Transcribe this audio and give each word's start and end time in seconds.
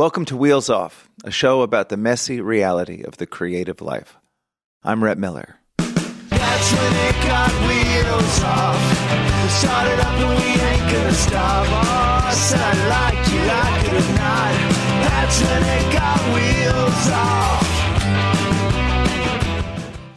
Welcome 0.00 0.24
to 0.24 0.36
Wheels 0.38 0.70
Off, 0.70 1.10
a 1.24 1.30
show 1.30 1.60
about 1.60 1.90
the 1.90 1.98
messy 1.98 2.40
reality 2.40 3.02
of 3.02 3.18
the 3.18 3.26
creative 3.26 3.82
life. 3.82 4.16
I'm 4.82 5.04
Rhett 5.04 5.18
Miller. 5.18 5.56
That's 5.76 6.72
when 6.72 6.94
it 7.06 7.16
got 7.28 7.52
wheels 7.68 8.42
off. 8.42 8.80
We 9.42 9.48
started 9.50 10.00
up 10.00 10.14
and 10.14 10.30
we 10.30 10.46
ain't 10.58 10.90
gonna 10.90 11.12
stop. 11.12 11.66
Oh, 11.68 12.22
I 12.24 12.32
said 12.32 12.60
I 12.62 12.72
like 12.88 13.28
you, 13.30 13.40
like 13.44 13.84
it 13.84 13.92
or 13.92 14.08
not. 14.16 14.54
That's 15.04 15.38
when 15.42 15.62
it 15.68 15.92
got 15.92 16.18
wheels 16.32 17.06
off. 17.12 17.60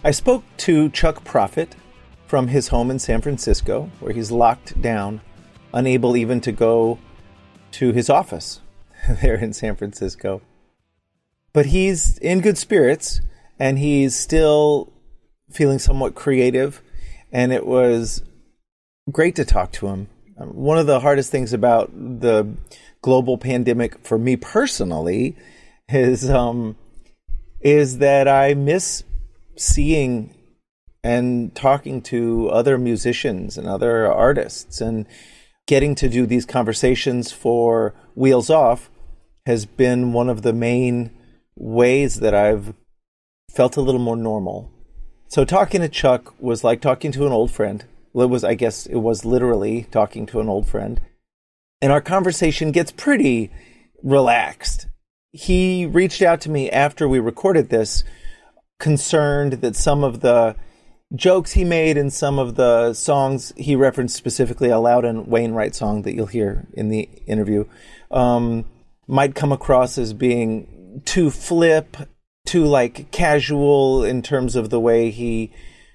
I 0.06 0.12
spoke 0.12 0.46
to 0.60 0.90
Chuck 0.92 1.26
Prophet 1.26 1.76
from 2.26 2.48
his 2.48 2.70
home 2.70 2.90
in 2.90 3.00
San 3.00 3.20
Francisco, 3.20 3.92
where 4.00 4.14
he's 4.14 4.32
locked 4.32 4.82
down, 4.82 5.20
unable 5.74 6.16
even 6.16 6.40
to 6.40 6.54
go 6.54 7.00
to 7.72 7.92
his 7.92 8.10
office 8.10 8.62
there 9.22 9.36
in 9.36 9.54
San 9.54 9.76
Francisco. 9.76 10.42
But 11.52 11.68
he's 11.68 12.18
in 12.18 12.42
good 12.42 12.58
spirits 12.58 13.22
and 13.60 13.78
he's 13.78 14.16
still 14.16 14.92
feeling 15.52 15.80
somewhat 15.80 16.16
creative. 16.16 16.82
And 17.32 17.52
it 17.52 17.66
was 17.66 18.24
great 19.12 19.36
to 19.36 19.46
talk 19.46 19.72
to 19.74 19.88
him. 19.88 20.08
Um, 20.38 20.50
one 20.50 20.78
of 20.78 20.88
the 20.88 21.00
hardest 21.00 21.32
things 21.32 21.54
about 21.54 21.92
the 21.94 22.56
global 23.02 23.38
pandemic 23.38 24.00
for 24.00 24.18
me 24.18 24.36
personally 24.36 25.36
is 25.90 26.30
um, 26.30 26.76
is 27.60 28.00
that 28.00 28.28
I 28.28 28.54
miss 28.54 29.04
seeing 29.56 30.34
and 31.04 31.54
talking 31.54 32.02
to 32.02 32.50
other 32.50 32.78
musicians 32.78 33.58
and 33.58 33.68
other 33.68 34.12
artists 34.12 34.82
and 34.82 35.06
getting 35.68 35.96
to 35.96 36.10
do 36.10 36.26
these 36.26 36.46
conversations 36.46 37.32
for 37.32 37.94
Wheels 38.16 38.50
Off 38.50 38.90
has 39.46 39.66
been 39.66 40.14
one 40.14 40.30
of 40.30 40.42
the 40.42 40.54
main 40.54 41.12
ways 41.56 42.20
that 42.20 42.34
I've 42.34 42.74
felt 43.52 43.78
a 43.78 43.82
little 43.82 44.02
more 44.02 44.18
normal. 44.18 44.72
So 45.28 45.46
talking 45.46 45.82
to 45.82 45.90
Chuck 45.90 46.34
was 46.40 46.64
like 46.64 46.82
talking 46.82 47.12
to 47.14 47.26
an 47.26 47.32
old 47.32 47.52
friend. 47.52 47.84
Well, 48.14 48.28
it 48.28 48.30
was, 48.30 48.44
I 48.44 48.54
guess, 48.54 48.86
it 48.86 48.98
was 48.98 49.26
literally 49.26 49.88
talking 49.92 50.26
to 50.28 50.40
an 50.40 50.48
old 50.48 50.68
friend. 50.68 51.02
And 51.82 51.92
our 51.92 52.02
conversation 52.02 52.72
gets 52.72 52.92
pretty 52.92 53.52
relaxed. 54.02 54.88
He 55.32 55.86
reached 55.86 56.22
out 56.22 56.40
to 56.42 56.50
me 56.50 56.70
after 56.70 57.08
we 57.08 57.20
recorded 57.20 57.70
this, 57.70 58.04
concerned 58.80 59.54
that 59.54 59.76
some 59.76 60.04
of 60.04 60.20
the 60.20 60.56
jokes 61.16 61.54
he 61.54 61.64
made 61.64 61.98
and 61.98 62.12
some 62.12 62.40
of 62.40 62.56
the 62.56 62.94
songs 62.94 63.54
he 63.56 63.76
referenced 63.76 64.16
specifically 64.16 64.70
a 64.70 64.80
Loudon 64.80 65.26
Wainwright 65.26 65.76
song 65.76 66.04
that 66.04 66.16
you'll 66.16 66.26
hear 66.26 66.68
in 66.74 66.90
the 66.90 67.10
interview 67.28 67.66
um, 68.12 68.66
might 69.08 69.36
come 69.36 69.52
across 69.52 69.98
as 69.98 70.14
being 70.14 71.02
too 71.06 71.30
flip, 71.30 71.98
too 72.46 72.66
like 72.66 73.12
casual 73.12 74.04
in 74.04 74.22
terms 74.22 74.56
of 74.56 74.70
the 74.70 74.80
way 74.80 75.10
he 75.10 75.52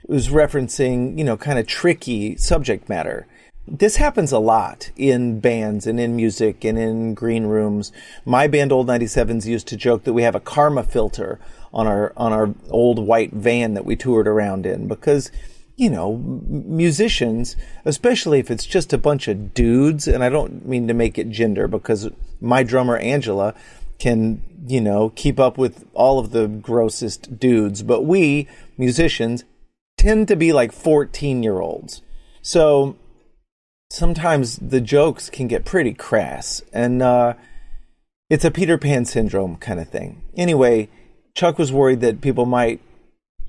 was 0.06 0.28
referencing, 0.28 1.18
you 1.18 1.24
know, 1.24 1.36
kind 1.36 1.58
of 1.58 1.66
tricky 1.66 2.36
subject 2.36 2.88
matter. 2.88 3.26
This 3.66 3.96
happens 3.96 4.32
a 4.32 4.38
lot 4.38 4.90
in 4.96 5.40
bands 5.40 5.86
and 5.86 6.00
in 6.00 6.16
music 6.16 6.64
and 6.64 6.78
in 6.78 7.12
green 7.12 7.44
rooms. 7.44 7.92
My 8.24 8.46
band 8.46 8.72
Old 8.72 8.86
97s 8.86 9.44
used 9.44 9.68
to 9.68 9.76
joke 9.76 10.04
that 10.04 10.14
we 10.14 10.22
have 10.22 10.34
a 10.34 10.40
karma 10.40 10.82
filter 10.82 11.38
on 11.72 11.86
our 11.86 12.14
on 12.16 12.32
our 12.32 12.54
old 12.70 12.98
white 12.98 13.32
van 13.32 13.74
that 13.74 13.84
we 13.84 13.94
toured 13.94 14.26
around 14.26 14.64
in 14.64 14.88
because 14.88 15.30
you 15.78 15.88
know, 15.88 16.16
musicians, 16.16 17.54
especially 17.84 18.40
if 18.40 18.50
it's 18.50 18.66
just 18.66 18.92
a 18.92 18.98
bunch 18.98 19.28
of 19.28 19.54
dudes, 19.54 20.08
and 20.08 20.24
I 20.24 20.28
don't 20.28 20.66
mean 20.66 20.88
to 20.88 20.94
make 20.94 21.18
it 21.18 21.30
gender 21.30 21.68
because 21.68 22.10
my 22.40 22.64
drummer 22.64 22.96
Angela 22.96 23.54
can, 24.00 24.42
you 24.66 24.80
know, 24.80 25.10
keep 25.10 25.38
up 25.38 25.56
with 25.56 25.86
all 25.94 26.18
of 26.18 26.32
the 26.32 26.48
grossest 26.48 27.38
dudes, 27.38 27.84
but 27.84 28.02
we 28.02 28.48
musicians 28.76 29.44
tend 29.96 30.26
to 30.28 30.36
be 30.36 30.52
like 30.52 30.72
14 30.72 31.44
year 31.44 31.60
olds. 31.60 32.02
So 32.42 32.96
sometimes 33.88 34.56
the 34.56 34.80
jokes 34.80 35.30
can 35.30 35.46
get 35.46 35.64
pretty 35.64 35.94
crass, 35.94 36.60
and 36.72 37.00
uh, 37.00 37.34
it's 38.28 38.44
a 38.44 38.50
Peter 38.50 38.78
Pan 38.78 39.04
syndrome 39.04 39.54
kind 39.56 39.78
of 39.78 39.88
thing. 39.88 40.22
Anyway, 40.36 40.88
Chuck 41.36 41.56
was 41.56 41.72
worried 41.72 42.00
that 42.00 42.20
people 42.20 42.46
might 42.46 42.80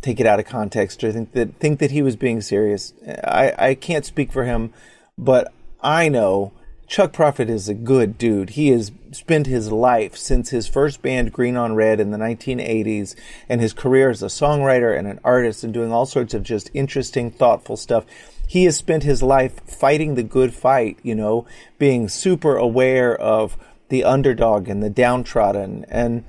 take 0.02 0.20
it 0.20 0.26
out 0.26 0.40
of 0.40 0.46
context 0.46 1.04
or 1.04 1.12
think 1.12 1.34
that 1.34 1.56
think 1.56 1.80
that 1.80 1.92
he 1.92 2.02
was 2.02 2.16
being 2.16 2.42
serious. 2.42 2.94
I, 3.24 3.54
I 3.58 3.76
can't 3.76 4.06
speak 4.06 4.32
for 4.32 4.46
him, 4.46 4.74
but 5.18 5.52
I 5.82 6.10
know 6.10 6.54
Chuck 6.88 7.14
Prophet 7.14 7.50
is 7.52 7.70
a 7.70 7.76
good 7.76 8.18
dude. 8.18 8.52
He 8.52 8.70
has 8.70 8.92
spent 9.12 9.46
his 9.46 9.72
life 9.72 10.18
since 10.18 10.50
his 10.50 10.68
first 10.68 11.04
band 11.04 11.32
Green 11.32 11.56
on 11.56 11.76
Red 11.76 12.00
in 12.00 12.10
the 12.10 12.18
1980s 12.18 13.16
and 13.48 13.62
his 13.62 13.74
career 13.74 14.10
as 14.10 14.24
a 14.24 14.28
songwriter 14.28 14.98
and 14.98 15.08
an 15.08 15.20
artist 15.24 15.64
and 15.64 15.72
doing 15.72 15.92
all 15.92 16.08
sorts 16.08 16.34
of 16.34 16.42
just 16.42 16.72
interesting, 16.74 17.30
thoughtful 17.30 17.78
stuff. 17.78 18.06
He 18.48 18.64
has 18.64 18.76
spent 18.76 19.04
his 19.04 19.22
life 19.22 19.62
fighting 19.68 20.16
the 20.16 20.24
good 20.24 20.52
fight, 20.52 20.98
you 21.04 21.14
know, 21.14 21.46
being 21.78 22.10
super 22.10 22.56
aware 22.56 23.16
of 23.16 23.56
the 23.90 24.04
underdog 24.04 24.68
and 24.68 24.82
the 24.82 24.90
downtrodden 24.90 25.86
and 25.90 26.24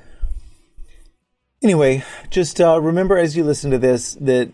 Anyway, 1.63 2.03
just 2.31 2.59
uh, 2.59 2.81
remember 2.81 3.19
as 3.19 3.37
you 3.37 3.45
listen 3.45 3.71
to 3.71 3.77
this 3.77 4.15
that 4.15 4.51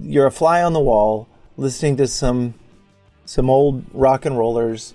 you're 0.00 0.26
a 0.26 0.30
fly 0.30 0.60
on 0.60 0.72
the 0.72 0.80
wall, 0.80 1.28
listening 1.56 1.96
to 1.96 2.06
some 2.08 2.54
some 3.24 3.48
old 3.48 3.84
rock 3.92 4.24
and 4.24 4.36
rollers 4.36 4.94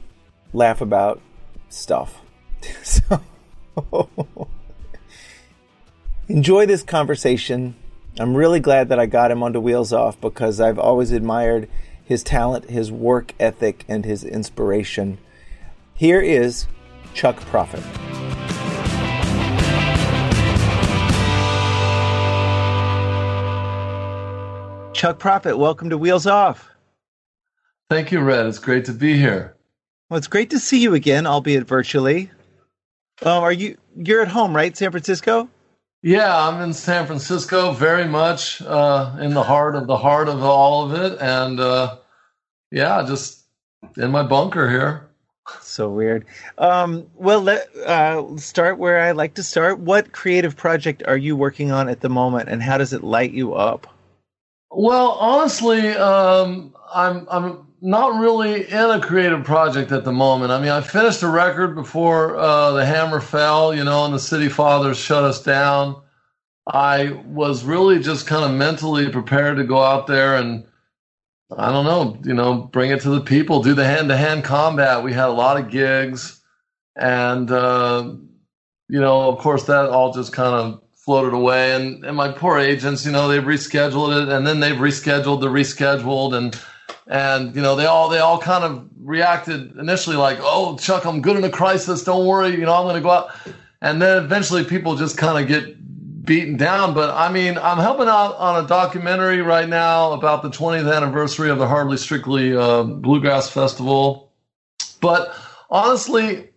laugh 0.51 0.81
about 0.81 1.21
stuff. 1.69 2.19
so 2.83 3.21
enjoy 6.27 6.65
this 6.65 6.83
conversation. 6.83 7.75
I'm 8.19 8.35
really 8.35 8.59
glad 8.59 8.89
that 8.89 8.99
I 8.99 9.05
got 9.05 9.31
him 9.31 9.41
onto 9.41 9.61
Wheels 9.61 9.93
Off 9.93 10.19
because 10.19 10.59
I've 10.59 10.79
always 10.79 11.11
admired 11.11 11.69
his 12.03 12.23
talent, 12.23 12.69
his 12.69 12.91
work 12.91 13.33
ethic, 13.39 13.85
and 13.87 14.03
his 14.03 14.25
inspiration. 14.25 15.17
Here 15.93 16.19
is 16.19 16.67
Chuck 17.13 17.37
Prophet. 17.41 17.83
Chuck 24.97 25.19
Prophet, 25.19 25.59
welcome 25.59 25.91
to 25.91 25.97
Wheels 25.97 26.25
Off. 26.25 26.71
Thank 27.87 28.11
you, 28.11 28.19
Rhett. 28.19 28.47
It's 28.47 28.57
great 28.57 28.83
to 28.85 28.93
be 28.93 29.15
here. 29.15 29.55
Well, 30.09 30.17
it's 30.17 30.25
great 30.25 30.49
to 30.49 30.59
see 30.59 30.79
you 30.79 30.95
again, 30.95 31.27
albeit 31.27 31.67
virtually. 31.67 32.31
Um, 33.21 33.43
are 33.43 33.51
you 33.51 33.77
you're 33.95 34.23
at 34.23 34.27
home, 34.27 34.55
right? 34.55 34.75
San 34.75 34.89
Francisco? 34.89 35.49
Yeah, 36.01 36.35
I'm 36.35 36.63
in 36.63 36.73
San 36.73 37.05
Francisco, 37.05 37.73
very 37.73 38.07
much 38.07 38.59
uh, 38.63 39.15
in 39.21 39.35
the 39.35 39.43
heart 39.43 39.75
of 39.75 39.85
the 39.85 39.97
heart 39.97 40.29
of 40.29 40.41
all 40.41 40.91
of 40.91 40.99
it, 40.99 41.19
and 41.21 41.59
uh, 41.59 41.97
yeah, 42.71 43.05
just 43.07 43.43
in 43.97 44.09
my 44.09 44.23
bunker 44.23 44.67
here. 44.67 45.07
So 45.61 45.89
weird. 45.89 46.25
Um, 46.57 47.05
well, 47.13 47.41
let 47.41 47.67
uh, 47.85 48.35
start 48.37 48.79
where 48.79 48.99
I 49.01 49.11
like 49.11 49.35
to 49.35 49.43
start. 49.43 49.77
What 49.77 50.11
creative 50.11 50.57
project 50.57 51.03
are 51.05 51.17
you 51.17 51.35
working 51.35 51.69
on 51.71 51.87
at 51.87 52.01
the 52.01 52.09
moment, 52.09 52.49
and 52.49 52.63
how 52.63 52.79
does 52.79 52.93
it 52.93 53.03
light 53.03 53.31
you 53.31 53.53
up? 53.53 53.93
Well, 54.71 55.11
honestly, 55.11 55.89
um, 55.91 56.75
I'm 56.93 57.27
I'm 57.29 57.67
not 57.81 58.19
really 58.19 58.69
in 58.69 58.89
a 58.91 58.99
creative 58.99 59.43
project 59.43 59.91
at 59.91 60.03
the 60.03 60.11
moment. 60.11 60.51
I 60.51 60.59
mean, 60.59 60.69
I 60.71 60.81
finished 60.81 61.21
a 61.23 61.27
record 61.27 61.75
before 61.75 62.35
uh, 62.37 62.71
the 62.71 62.85
hammer 62.85 63.21
fell, 63.21 63.73
you 63.73 63.83
know, 63.83 64.05
and 64.05 64.13
the 64.13 64.19
City 64.19 64.49
Fathers 64.49 64.97
shut 64.97 65.23
us 65.23 65.41
down. 65.41 66.01
I 66.73 67.11
was 67.27 67.63
really 67.63 67.99
just 67.99 68.27
kind 68.27 68.43
of 68.43 68.51
mentally 68.57 69.09
prepared 69.09 69.57
to 69.57 69.63
go 69.63 69.81
out 69.81 70.07
there 70.07 70.35
and 70.35 70.65
I 71.55 71.71
don't 71.71 71.85
know, 71.85 72.19
you 72.25 72.33
know, 72.33 72.63
bring 72.63 72.91
it 72.91 73.01
to 73.01 73.09
the 73.09 73.21
people, 73.21 73.63
do 73.63 73.73
the 73.73 73.85
hand 73.85 74.09
to 74.09 74.17
hand 74.17 74.43
combat. 74.43 75.03
We 75.03 75.13
had 75.13 75.29
a 75.29 75.31
lot 75.31 75.57
of 75.57 75.69
gigs, 75.69 76.41
and 76.97 77.49
uh, 77.49 78.15
you 78.89 78.99
know, 78.99 79.29
of 79.29 79.39
course, 79.39 79.63
that 79.65 79.89
all 79.89 80.11
just 80.11 80.33
kind 80.33 80.53
of 80.53 80.81
floated 81.07 81.33
away. 81.33 81.73
And, 81.73 82.03
and 82.03 82.17
my 82.17 82.29
poor 82.29 82.59
agents, 82.59 83.05
you 83.05 83.13
know, 83.13 83.29
they've 83.29 83.41
rescheduled 83.41 84.23
it 84.23 84.27
and 84.27 84.45
then 84.45 84.59
they've 84.59 84.75
rescheduled 84.75 85.39
the 85.39 85.47
rescheduled 85.47 86.35
and 86.35 86.59
and 87.09 87.55
you 87.55 87.61
know 87.61 87.77
they 87.77 87.85
all 87.85 88.09
they 88.09 88.19
all 88.19 88.37
kind 88.37 88.65
of 88.65 88.85
reacted 88.99 89.77
initially 89.77 90.17
like, 90.17 90.37
oh 90.41 90.77
Chuck, 90.77 91.05
I'm 91.05 91.21
good 91.21 91.37
in 91.37 91.45
a 91.45 91.49
crisis. 91.49 92.03
Don't 92.03 92.25
worry, 92.25 92.51
you 92.51 92.65
know 92.65 92.73
I'm 92.73 92.83
going 92.83 92.95
to 92.95 93.01
go 93.01 93.11
out. 93.11 93.29
And 93.81 94.01
then 94.01 94.21
eventually 94.21 94.65
people 94.65 94.97
just 94.97 95.17
kind 95.17 95.41
of 95.41 95.47
get 95.47 96.25
beaten 96.25 96.57
down. 96.57 96.93
But 96.93 97.11
I 97.11 97.31
mean, 97.31 97.57
I'm 97.57 97.77
helping 97.77 98.09
out 98.09 98.35
on 98.35 98.61
a 98.61 98.67
documentary 98.67 99.41
right 99.41 99.69
now 99.69 100.11
about 100.11 100.43
the 100.43 100.49
20th 100.49 100.93
anniversary 100.93 101.49
of 101.49 101.57
the 101.57 101.67
Hardly 101.67 101.95
Strictly 101.95 102.53
uh, 102.53 102.83
Bluegrass 102.83 103.49
Festival. 103.49 104.29
But 104.99 105.33
honestly, 105.69 106.49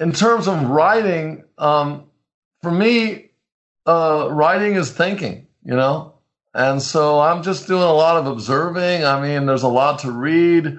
in 0.00 0.12
terms 0.12 0.48
of 0.48 0.68
writing, 0.68 1.44
um, 1.56 2.04
for 2.60 2.70
me, 2.70 3.25
uh, 3.86 4.28
writing 4.30 4.74
is 4.74 4.90
thinking, 4.90 5.46
you 5.64 5.74
know? 5.74 6.14
And 6.54 6.80
so 6.80 7.20
I'm 7.20 7.42
just 7.42 7.66
doing 7.66 7.82
a 7.82 7.92
lot 7.92 8.16
of 8.16 8.26
observing. 8.26 9.04
I 9.04 9.20
mean, 9.20 9.46
there's 9.46 9.62
a 9.62 9.68
lot 9.68 10.00
to 10.00 10.10
read. 10.10 10.78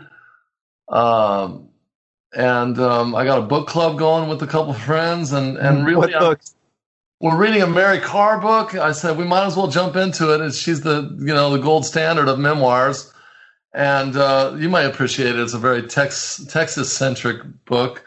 Um, 0.90 1.70
and 2.36 2.80
um, 2.80 3.16
I 3.16 3.26
got 3.26 3.40
a 3.40 3.44
book 3.44 3.68
club 3.68 3.98
going 3.98 4.30
with 4.30 4.42
a 4.42 4.48
couple 4.48 4.72
of 4.72 4.82
friends, 4.84 5.32
and 5.34 5.58
and 5.58 5.86
really, 5.86 6.14
what 6.14 6.20
books? 6.20 6.56
we're 7.20 7.38
reading 7.38 7.62
a 7.62 7.68
Mary 7.68 8.00
Karr 8.00 8.40
book. 8.40 8.76
I 8.76 8.92
said 8.92 9.18
we 9.18 9.26
might 9.26 9.46
as 9.46 9.56
well 9.56 9.68
jump 9.68 9.96
into 9.96 10.34
it. 10.34 10.52
She's 10.54 10.82
the 10.82 11.16
you 11.20 11.34
know 11.34 11.52
the 11.52 11.60
gold 11.60 11.86
standard 11.86 12.28
of 12.28 12.40
memoirs, 12.40 13.14
and 13.74 14.16
uh, 14.16 14.56
you 14.58 14.70
might 14.70 14.86
appreciate 14.86 15.36
it. 15.36 15.40
It's 15.40 15.54
a 15.54 15.60
very 15.60 15.84
Tex 15.84 16.46
Texas 16.50 16.92
centric 16.92 17.42
book, 17.66 18.04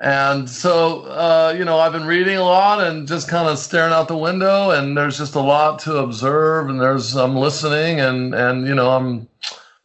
and 0.00 0.48
so 0.48 1.02
uh, 1.02 1.54
you 1.56 1.64
know 1.64 1.78
I've 1.78 1.92
been 1.92 2.06
reading 2.06 2.36
a 2.36 2.44
lot 2.44 2.80
and 2.86 3.06
just 3.06 3.28
kind 3.28 3.48
of 3.48 3.58
staring 3.58 3.92
out 3.92 4.08
the 4.08 4.16
window, 4.16 4.70
and 4.70 4.96
there's 4.96 5.18
just 5.18 5.34
a 5.34 5.40
lot 5.40 5.78
to 5.80 5.98
observe, 5.98 6.68
and 6.68 6.80
there's 6.80 7.14
I'm 7.16 7.36
listening, 7.36 8.00
and 8.00 8.34
and 8.34 8.66
you 8.66 8.74
know 8.74 8.90
I'm 8.90 9.28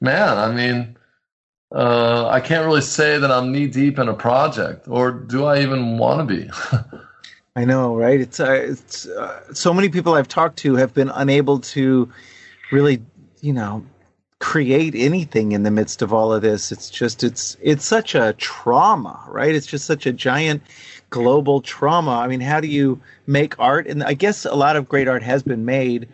man, 0.02 0.38
I 0.38 0.52
mean. 0.52 0.98
Uh, 1.76 2.28
I 2.28 2.40
can't 2.40 2.68
really 2.68 2.82
say 2.82 3.18
that 3.18 3.32
I'm 3.32 3.52
knee 3.52 3.66
deep 3.66 3.98
in 3.98 4.08
a 4.08 4.14
project, 4.14 4.88
or 4.88 5.10
do 5.10 5.46
I 5.46 5.60
even 5.64 5.98
want 5.98 6.20
to 6.20 6.36
be? 6.36 6.48
I 7.56 7.66
know, 7.66 7.96
right? 7.96 8.20
It's, 8.20 8.40
uh, 8.40 8.52
it's 8.52 9.08
uh, 9.08 9.54
so 9.54 9.74
many 9.74 9.90
people 9.90 10.16
I've 10.16 10.28
talked 10.28 10.58
to 10.60 10.76
have 10.76 10.94
been 10.94 11.10
unable 11.10 11.60
to 11.60 12.12
really, 12.72 13.02
you 13.42 13.54
know, 13.54 13.86
create 14.44 14.94
anything 14.94 15.54
in 15.54 15.64
the 15.64 15.72
midst 15.72 16.02
of 16.02 16.12
all 16.12 16.34
of 16.34 16.42
this. 16.42 16.70
It's 16.70 16.90
just 16.90 17.24
it's 17.24 17.56
it's 17.62 17.86
such 17.86 18.14
a 18.14 18.34
trauma, 18.34 19.24
right? 19.30 19.56
It's 19.56 19.66
just 19.66 19.86
such 19.86 20.06
a 20.06 20.12
giant 20.12 20.62
global 21.10 21.62
trauma. 21.62 22.18
I 22.18 22.28
mean, 22.28 22.42
how 22.42 22.60
do 22.60 22.68
you 22.68 23.00
make 23.26 23.58
art? 23.58 23.88
And 23.88 24.04
I 24.04 24.14
guess 24.14 24.44
a 24.44 24.54
lot 24.54 24.76
of 24.76 24.90
great 24.90 25.08
art 25.08 25.24
has 25.24 25.44
been 25.44 25.64
made. 25.64 26.10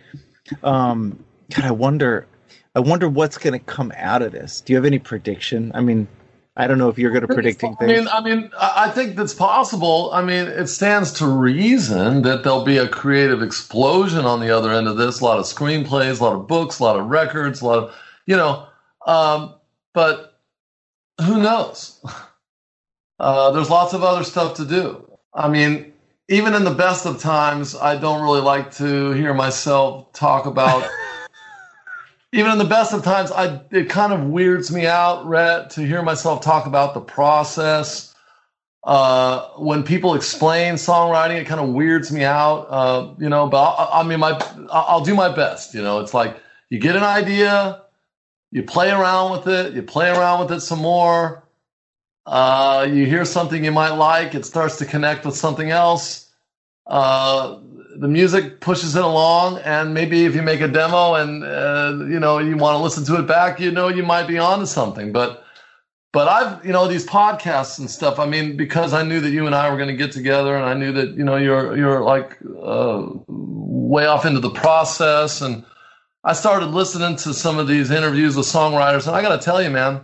Um, 0.61 1.23
God, 1.55 1.65
I 1.65 1.71
wonder. 1.71 2.27
I 2.75 2.81
wonder 2.81 3.09
what's 3.09 3.39
going 3.39 3.59
to 3.59 3.65
come 3.65 3.91
out 3.97 4.21
of 4.21 4.31
this. 4.31 4.61
Do 4.61 4.73
you 4.73 4.77
have 4.77 4.85
any 4.85 4.99
prediction? 4.99 5.71
I 5.73 5.81
mean, 5.81 6.07
I 6.55 6.67
don't 6.67 6.77
know 6.77 6.89
if 6.89 6.99
you're 6.99 7.11
good 7.11 7.23
at 7.23 7.29
predicting 7.29 7.75
I 7.79 7.85
things. 7.85 7.99
mean, 7.99 8.07
I 8.09 8.21
mean, 8.21 8.51
I 8.59 8.85
I 8.85 8.89
think 8.91 9.15
that's 9.15 9.33
possible. 9.33 10.11
I 10.13 10.21
mean, 10.21 10.45
it 10.45 10.67
stands 10.67 11.11
to 11.13 11.25
reason 11.25 12.21
that 12.21 12.43
there'll 12.43 12.63
be 12.63 12.77
a 12.77 12.87
creative 12.87 13.41
explosion 13.41 14.23
on 14.23 14.39
the 14.39 14.55
other 14.55 14.71
end 14.71 14.87
of 14.87 14.97
this. 14.97 15.19
A 15.19 15.25
lot 15.25 15.39
of 15.39 15.45
screenplays, 15.45 16.19
a 16.19 16.23
lot 16.23 16.35
of 16.35 16.47
books, 16.47 16.77
a 16.77 16.83
lot 16.83 16.99
of 16.99 17.07
records, 17.07 17.61
a 17.61 17.65
lot 17.65 17.79
of, 17.79 17.95
you 18.29 18.37
know. 18.37 18.67
Um, 19.05 19.55
but 19.93 20.39
who 21.21 21.41
knows? 21.41 21.99
Uh, 23.21 23.51
there's 23.51 23.69
lots 23.69 23.91
of 23.93 24.01
other 24.01 24.23
stuff 24.23 24.53
to 24.53 24.63
do. 24.63 25.05
I 25.33 25.49
mean, 25.49 25.91
even 26.29 26.53
in 26.53 26.63
the 26.63 26.73
best 26.73 27.05
of 27.05 27.19
times, 27.19 27.75
I 27.75 27.97
don't 27.97 28.23
really 28.23 28.39
like 28.39 28.73
to 28.75 29.11
hear 29.11 29.33
myself 29.33 30.13
talk 30.13 30.45
about. 30.45 30.89
even 32.31 32.49
in 32.53 32.57
the 32.57 32.63
best 32.63 32.93
of 32.93 33.03
times, 33.03 33.29
I 33.33 33.59
it 33.71 33.89
kind 33.89 34.13
of 34.13 34.29
weirds 34.29 34.71
me 34.71 34.87
out, 34.87 35.25
Rhett, 35.25 35.69
to 35.71 35.85
hear 35.85 36.01
myself 36.01 36.39
talk 36.39 36.65
about 36.65 36.93
the 36.93 37.01
process. 37.01 38.15
Uh, 38.85 39.49
when 39.57 39.83
people 39.83 40.15
explain 40.15 40.75
songwriting, 40.75 41.41
it 41.41 41.45
kind 41.45 41.59
of 41.59 41.71
weirds 41.73 42.13
me 42.13 42.23
out. 42.23 42.67
Uh, 42.69 43.13
you 43.19 43.27
know, 43.27 43.49
but 43.49 43.61
I, 43.61 43.99
I 43.99 44.03
mean, 44.03 44.21
my 44.21 44.39
I'll 44.71 45.03
do 45.03 45.13
my 45.13 45.27
best. 45.27 45.73
You 45.73 45.81
know, 45.81 45.99
it's 45.99 46.13
like 46.13 46.37
you 46.69 46.79
get 46.79 46.95
an 46.95 47.03
idea, 47.03 47.81
you 48.51 48.63
play 48.63 48.89
around 48.91 49.31
with 49.31 49.47
it, 49.47 49.73
you 49.73 49.83
play 49.83 50.09
around 50.09 50.39
with 50.41 50.51
it 50.51 50.61
some 50.61 50.79
more. 50.79 51.43
Uh, 52.25 52.87
you 52.89 53.05
hear 53.05 53.25
something 53.25 53.63
you 53.63 53.71
might 53.71 53.91
like, 53.91 54.35
it 54.35 54.45
starts 54.45 54.77
to 54.77 54.85
connect 54.85 55.25
with 55.25 55.35
something 55.35 55.71
else. 55.71 56.29
Uh, 56.85 57.59
the 57.97 58.07
music 58.07 58.61
pushes 58.61 58.95
it 58.95 59.03
along, 59.03 59.59
and 59.59 59.93
maybe 59.93 60.25
if 60.25 60.33
you 60.35 60.41
make 60.41 60.61
a 60.61 60.67
demo 60.67 61.15
and 61.15 61.43
uh, 61.43 61.93
you 62.07 62.19
know 62.19 62.39
you 62.39 62.55
want 62.55 62.77
to 62.77 62.81
listen 62.81 63.03
to 63.05 63.19
it 63.19 63.27
back, 63.27 63.59
you 63.59 63.71
know 63.71 63.87
you 63.89 64.03
might 64.03 64.27
be 64.27 64.37
onto 64.37 64.65
something. 64.65 65.11
But 65.11 65.43
but 66.13 66.27
I've 66.27 66.65
you 66.65 66.71
know 66.71 66.87
these 66.87 67.05
podcasts 67.05 67.77
and 67.77 67.89
stuff. 67.89 68.19
I 68.19 68.25
mean, 68.25 68.57
because 68.57 68.93
I 68.93 69.03
knew 69.03 69.19
that 69.19 69.31
you 69.31 69.45
and 69.45 69.53
I 69.53 69.69
were 69.69 69.77
going 69.77 69.89
to 69.89 69.95
get 69.95 70.11
together, 70.11 70.55
and 70.55 70.65
I 70.65 70.73
knew 70.73 70.91
that 70.93 71.09
you 71.09 71.23
know 71.23 71.35
you're 71.35 71.77
you're 71.77 72.01
like 72.01 72.37
uh, 72.63 73.05
way 73.27 74.05
off 74.05 74.25
into 74.25 74.39
the 74.39 74.51
process, 74.51 75.41
and 75.41 75.65
I 76.23 76.33
started 76.33 76.67
listening 76.67 77.15
to 77.17 77.33
some 77.33 77.59
of 77.59 77.67
these 77.67 77.91
interviews 77.91 78.35
with 78.35 78.45
songwriters, 78.45 79.07
and 79.07 79.15
I 79.15 79.21
got 79.21 79.39
to 79.39 79.43
tell 79.43 79.61
you, 79.61 79.69
man, 79.69 80.01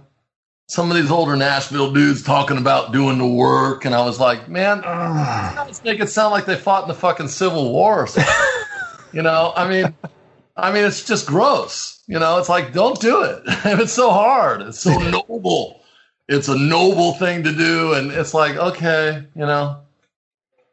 some 0.67 0.89
of 0.89 0.95
these 0.95 1.11
older 1.11 1.35
Nashville 1.35 1.91
dudes 1.91 2.23
talking 2.23 2.57
about 2.57 2.93
doing 2.93 3.17
the 3.17 3.27
work, 3.27 3.83
and 3.83 3.93
I 3.93 4.03
was 4.05 4.17
like, 4.17 4.47
man, 4.47 4.81
let's 5.57 5.83
make 5.83 5.99
it 5.99 6.07
sound 6.07 6.31
like 6.31 6.45
they 6.45 6.55
fought 6.55 6.83
in 6.83 6.87
the 6.87 6.93
fucking 6.93 7.27
Civil 7.27 7.71
War 7.71 8.03
or 8.03 8.07
something. 8.07 8.33
you 9.13 9.21
know, 9.21 9.51
I 9.57 9.67
mean, 9.67 9.93
I 10.55 10.71
mean, 10.71 10.85
it's 10.85 11.03
just 11.03 11.27
gross. 11.27 12.01
You 12.07 12.19
know, 12.19 12.37
it's 12.37 12.49
like, 12.49 12.71
don't 12.71 12.99
do 13.01 13.23
it. 13.23 13.41
it's 13.81 13.93
so 13.93 14.09
hard. 14.11 14.61
It's 14.61 14.79
so 14.79 14.97
noble. 15.27 15.81
It's 16.29 16.47
a 16.47 16.57
noble 16.57 17.13
thing 17.15 17.43
to 17.43 17.53
do, 17.53 17.93
and 17.93 18.11
it's 18.11 18.33
like, 18.33 18.55
okay, 18.55 19.25
you 19.35 19.45
know. 19.45 19.81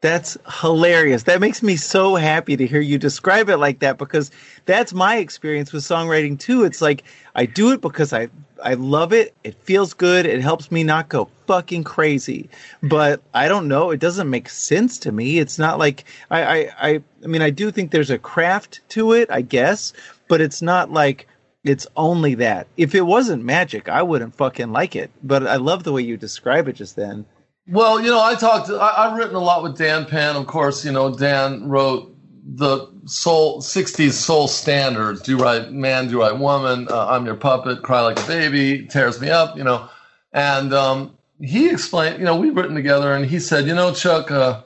That's 0.03 0.37
hilarious. 0.59 1.23
That 1.23 1.39
makes 1.39 1.63
me 1.63 1.77
so 1.77 2.15
happy 2.15 2.57
to 2.57 2.67
hear 2.67 2.81
you 2.81 2.97
describe 2.97 3.47
it 3.47 3.55
like 3.55 3.79
that 3.79 3.97
because 3.97 4.31
that's 4.65 4.93
my 4.93 5.15
experience 5.15 5.71
with 5.71 5.81
songwriting 5.83 6.37
too. 6.37 6.65
It's 6.65 6.81
like 6.81 7.05
I 7.35 7.45
do 7.45 7.71
it 7.71 7.79
because 7.79 8.11
I 8.11 8.27
I 8.61 8.73
love 8.73 9.13
it. 9.13 9.33
It 9.45 9.55
feels 9.63 9.93
good. 9.93 10.25
It 10.25 10.41
helps 10.41 10.69
me 10.73 10.83
not 10.83 11.07
go 11.07 11.29
fucking 11.47 11.85
crazy. 11.85 12.49
But 12.81 13.21
I 13.33 13.47
don't 13.47 13.69
know. 13.69 13.91
It 13.91 14.01
doesn't 14.01 14.29
make 14.29 14.49
sense 14.49 14.99
to 14.99 15.13
me. 15.13 15.39
It's 15.39 15.57
not 15.57 15.79
like 15.79 16.03
I 16.29 16.43
I 16.43 16.69
I, 16.81 17.03
I 17.23 17.27
mean 17.27 17.41
I 17.41 17.49
do 17.49 17.71
think 17.71 17.91
there's 17.91 18.11
a 18.11 18.19
craft 18.19 18.81
to 18.89 19.13
it, 19.13 19.31
I 19.31 19.39
guess, 19.41 19.93
but 20.27 20.41
it's 20.41 20.61
not 20.61 20.91
like 20.91 21.29
it's 21.63 21.87
only 21.95 22.35
that. 22.35 22.67
If 22.75 22.93
it 22.93 23.03
wasn't 23.03 23.45
magic, 23.45 23.87
I 23.87 24.03
wouldn't 24.03 24.35
fucking 24.35 24.73
like 24.73 24.97
it. 24.97 25.11
But 25.23 25.47
I 25.47 25.55
love 25.55 25.85
the 25.85 25.93
way 25.93 26.01
you 26.01 26.17
describe 26.17 26.67
it 26.67 26.73
just 26.73 26.97
then. 26.97 27.25
Well, 27.67 28.01
you 28.01 28.07
know, 28.09 28.21
I 28.21 28.35
talked. 28.35 28.69
I, 28.69 28.93
I've 28.97 29.17
written 29.17 29.35
a 29.35 29.39
lot 29.39 29.63
with 29.63 29.77
Dan 29.77 30.05
Penn. 30.05 30.35
Of 30.35 30.47
course, 30.47 30.83
you 30.83 30.91
know, 30.91 31.15
Dan 31.15 31.67
wrote 31.67 32.13
the 32.45 32.87
soul 33.05 33.61
'60s 33.61 34.11
soul 34.11 34.47
standards: 34.49 35.21
"Do 35.21 35.37
Right 35.37 35.71
Man, 35.71 36.09
Do 36.09 36.21
Right 36.21 36.37
Woman," 36.37 36.87
uh, 36.89 37.07
"I'm 37.07 37.25
Your 37.25 37.35
Puppet," 37.35 37.81
"Cry 37.81 38.01
Like 38.01 38.19
a 38.19 38.27
Baby," 38.27 38.85
"Tears 38.87 39.21
Me 39.21 39.29
Up." 39.29 39.55
You 39.57 39.63
know, 39.63 39.87
and 40.33 40.73
um, 40.73 41.17
he 41.39 41.69
explained. 41.69 42.19
You 42.19 42.25
know, 42.25 42.35
we've 42.35 42.55
written 42.55 42.75
together, 42.75 43.13
and 43.13 43.25
he 43.25 43.39
said, 43.39 43.65
"You 43.65 43.75
know, 43.75 43.93
Chuck, 43.93 44.29
uh, 44.29 44.61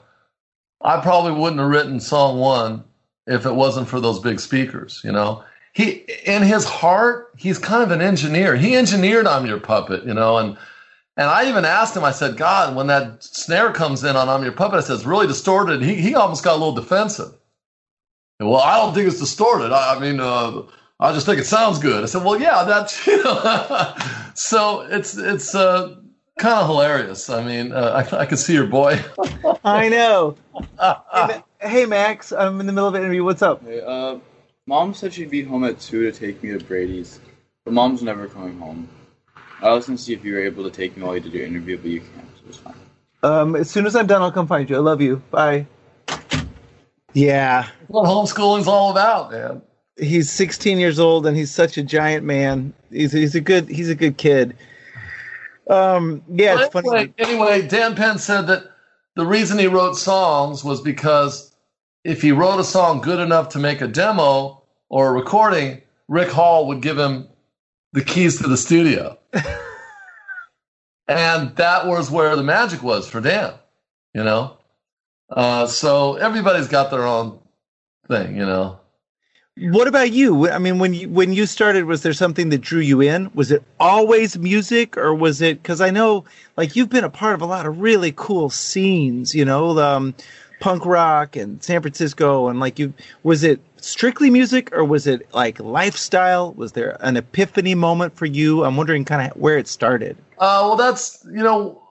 I 0.82 1.00
probably 1.00 1.32
wouldn't 1.32 1.60
have 1.60 1.70
written 1.70 2.00
song 2.00 2.40
one 2.40 2.82
if 3.28 3.46
it 3.46 3.54
wasn't 3.54 3.88
for 3.88 4.00
those 4.00 4.18
big 4.18 4.40
speakers." 4.40 5.00
You 5.04 5.12
know, 5.12 5.44
he 5.72 6.04
in 6.26 6.42
his 6.42 6.64
heart, 6.64 7.30
he's 7.36 7.60
kind 7.60 7.84
of 7.84 7.92
an 7.92 8.02
engineer. 8.02 8.56
He 8.56 8.76
engineered 8.76 9.28
"I'm 9.28 9.46
Your 9.46 9.60
Puppet," 9.60 10.04
you 10.04 10.14
know, 10.14 10.36
and 10.36 10.56
and 11.18 11.28
I 11.28 11.48
even 11.48 11.64
asked 11.64 11.96
him, 11.96 12.04
I 12.04 12.12
said, 12.12 12.36
God, 12.36 12.76
when 12.76 12.86
that 12.86 13.24
snare 13.24 13.72
comes 13.72 14.04
in 14.04 14.14
on 14.14 14.28
I'm 14.28 14.44
Your 14.44 14.52
Puppet, 14.52 14.78
I 14.78 14.80
said, 14.82 14.94
it's 14.94 15.04
really 15.04 15.26
distorted. 15.26 15.82
He, 15.82 15.96
he 15.96 16.14
almost 16.14 16.44
got 16.44 16.52
a 16.52 16.58
little 16.58 16.72
defensive. 16.72 17.34
And, 18.38 18.48
well, 18.48 18.60
I 18.60 18.76
don't 18.76 18.94
think 18.94 19.08
it's 19.08 19.18
distorted. 19.18 19.72
I, 19.72 19.96
I 19.96 19.98
mean, 19.98 20.20
uh, 20.20 20.62
I 21.00 21.12
just 21.12 21.26
think 21.26 21.40
it 21.40 21.46
sounds 21.46 21.80
good. 21.80 22.04
I 22.04 22.06
said, 22.06 22.22
well, 22.22 22.40
yeah, 22.40 22.62
that's, 22.62 23.04
you 23.04 23.22
know. 23.24 23.94
so 24.34 24.82
it's, 24.82 25.16
it's 25.18 25.56
uh, 25.56 25.96
kind 26.38 26.60
of 26.60 26.68
hilarious. 26.68 27.28
I 27.28 27.42
mean, 27.42 27.72
uh, 27.72 28.06
I, 28.12 28.20
I 28.20 28.24
can 28.24 28.36
see 28.36 28.54
your 28.54 28.68
boy. 28.68 29.02
I 29.64 29.88
know. 29.88 30.36
hey, 30.80 30.94
Ma- 31.14 31.42
hey, 31.60 31.84
Max, 31.84 32.30
I'm 32.30 32.60
in 32.60 32.66
the 32.66 32.72
middle 32.72 32.88
of 32.88 32.94
an 32.94 33.02
interview. 33.02 33.24
What's 33.24 33.42
up? 33.42 33.64
Hey, 33.64 33.80
uh, 33.84 34.18
mom 34.66 34.94
said 34.94 35.12
she'd 35.12 35.30
be 35.30 35.42
home 35.42 35.64
at 35.64 35.80
2 35.80 36.12
to 36.12 36.16
take 36.16 36.44
me 36.44 36.56
to 36.56 36.64
Brady's, 36.64 37.18
but 37.64 37.74
mom's 37.74 38.04
never 38.04 38.28
coming 38.28 38.56
home. 38.56 38.88
I 39.62 39.72
was 39.72 39.86
gonna 39.86 39.98
see 39.98 40.12
if 40.12 40.24
you 40.24 40.34
were 40.34 40.40
able 40.40 40.64
to 40.64 40.70
take 40.70 40.96
me 40.96 41.02
while 41.02 41.14
you 41.14 41.20
did 41.20 41.32
your 41.32 41.46
interview, 41.46 41.76
but 41.78 41.86
you 41.90 42.00
can't, 42.00 42.28
so 42.36 42.42
it's 42.48 42.56
fine. 42.58 42.74
Um, 43.22 43.56
as 43.56 43.68
soon 43.70 43.86
as 43.86 43.96
I'm 43.96 44.06
done, 44.06 44.22
I'll 44.22 44.30
come 44.32 44.46
find 44.46 44.68
you. 44.70 44.76
I 44.76 44.80
love 44.80 45.00
you. 45.00 45.16
Bye. 45.30 45.66
Yeah, 47.14 47.68
what 47.88 48.04
homeschooling's 48.04 48.68
all 48.68 48.90
about, 48.90 49.32
man. 49.32 49.62
he's 49.96 50.30
16 50.30 50.78
years 50.78 51.00
old 51.00 51.26
and 51.26 51.36
he's 51.36 51.50
such 51.50 51.76
a 51.78 51.82
giant 51.82 52.24
man. 52.24 52.72
He's 52.90 53.12
he's 53.12 53.34
a 53.34 53.40
good 53.40 53.68
he's 53.68 53.88
a 53.88 53.94
good 53.94 54.16
kid. 54.18 54.56
Um, 55.68 56.22
yeah, 56.28 56.54
Well, 56.54 56.64
it's 56.64 56.72
funny. 56.72 56.88
anyway, 56.90 57.14
anyway, 57.18 57.66
Dan 57.68 57.94
Penn 57.96 58.18
said 58.18 58.42
that 58.46 58.64
the 59.16 59.26
reason 59.26 59.58
he 59.58 59.66
wrote 59.66 59.94
songs 59.94 60.62
was 60.64 60.80
because 60.80 61.52
if 62.04 62.22
he 62.22 62.30
wrote 62.32 62.60
a 62.60 62.64
song 62.64 63.00
good 63.00 63.18
enough 63.20 63.50
to 63.50 63.58
make 63.58 63.80
a 63.80 63.88
demo 63.88 64.62
or 64.88 65.08
a 65.08 65.12
recording, 65.12 65.82
Rick 66.08 66.28
Hall 66.30 66.68
would 66.68 66.80
give 66.80 66.96
him 66.98 67.26
the 67.92 68.02
keys 68.04 68.38
to 68.40 68.48
the 68.48 68.56
studio. 68.56 69.17
and 71.08 71.54
that 71.56 71.86
was 71.86 72.10
where 72.10 72.34
the 72.36 72.42
magic 72.42 72.82
was 72.82 73.08
for 73.08 73.20
Dan, 73.20 73.54
you 74.14 74.24
know? 74.24 74.56
Uh, 75.30 75.66
so 75.66 76.14
everybody's 76.16 76.68
got 76.68 76.90
their 76.90 77.06
own 77.06 77.38
thing, 78.08 78.36
you 78.36 78.46
know. 78.46 78.80
What 79.60 79.88
about 79.88 80.12
you? 80.12 80.48
I 80.48 80.58
mean, 80.58 80.78
when 80.78 80.94
you 80.94 81.08
when 81.08 81.32
you 81.32 81.44
started, 81.44 81.84
was 81.84 82.02
there 82.02 82.12
something 82.12 82.48
that 82.50 82.60
drew 82.60 82.80
you 82.80 83.00
in? 83.00 83.28
Was 83.34 83.50
it 83.50 83.64
always 83.80 84.38
music, 84.38 84.96
or 84.96 85.12
was 85.12 85.42
it? 85.42 85.60
Because 85.60 85.80
I 85.80 85.90
know, 85.90 86.24
like, 86.56 86.76
you've 86.76 86.90
been 86.90 87.02
a 87.02 87.10
part 87.10 87.34
of 87.34 87.42
a 87.42 87.46
lot 87.46 87.66
of 87.66 87.80
really 87.80 88.12
cool 88.14 88.50
scenes. 88.50 89.34
You 89.34 89.44
know, 89.44 89.76
um, 89.80 90.14
punk 90.60 90.84
rock 90.84 91.36
and 91.36 91.62
San 91.62 91.80
Francisco, 91.80 92.48
and 92.48 92.60
like 92.60 92.78
you. 92.78 92.92
Was 93.22 93.44
it 93.44 93.60
strictly 93.76 94.30
music, 94.30 94.70
or 94.72 94.84
was 94.84 95.06
it 95.06 95.32
like 95.34 95.58
lifestyle? 95.60 96.52
Was 96.54 96.72
there 96.72 96.96
an 97.00 97.16
epiphany 97.16 97.74
moment 97.74 98.16
for 98.16 98.26
you? 98.26 98.64
I'm 98.64 98.76
wondering, 98.76 99.04
kind 99.04 99.30
of 99.30 99.36
where 99.36 99.58
it 99.58 99.68
started. 99.68 100.16
Uh, 100.38 100.62
well, 100.64 100.76
that's 100.76 101.24
you 101.26 101.42
know, 101.42 101.82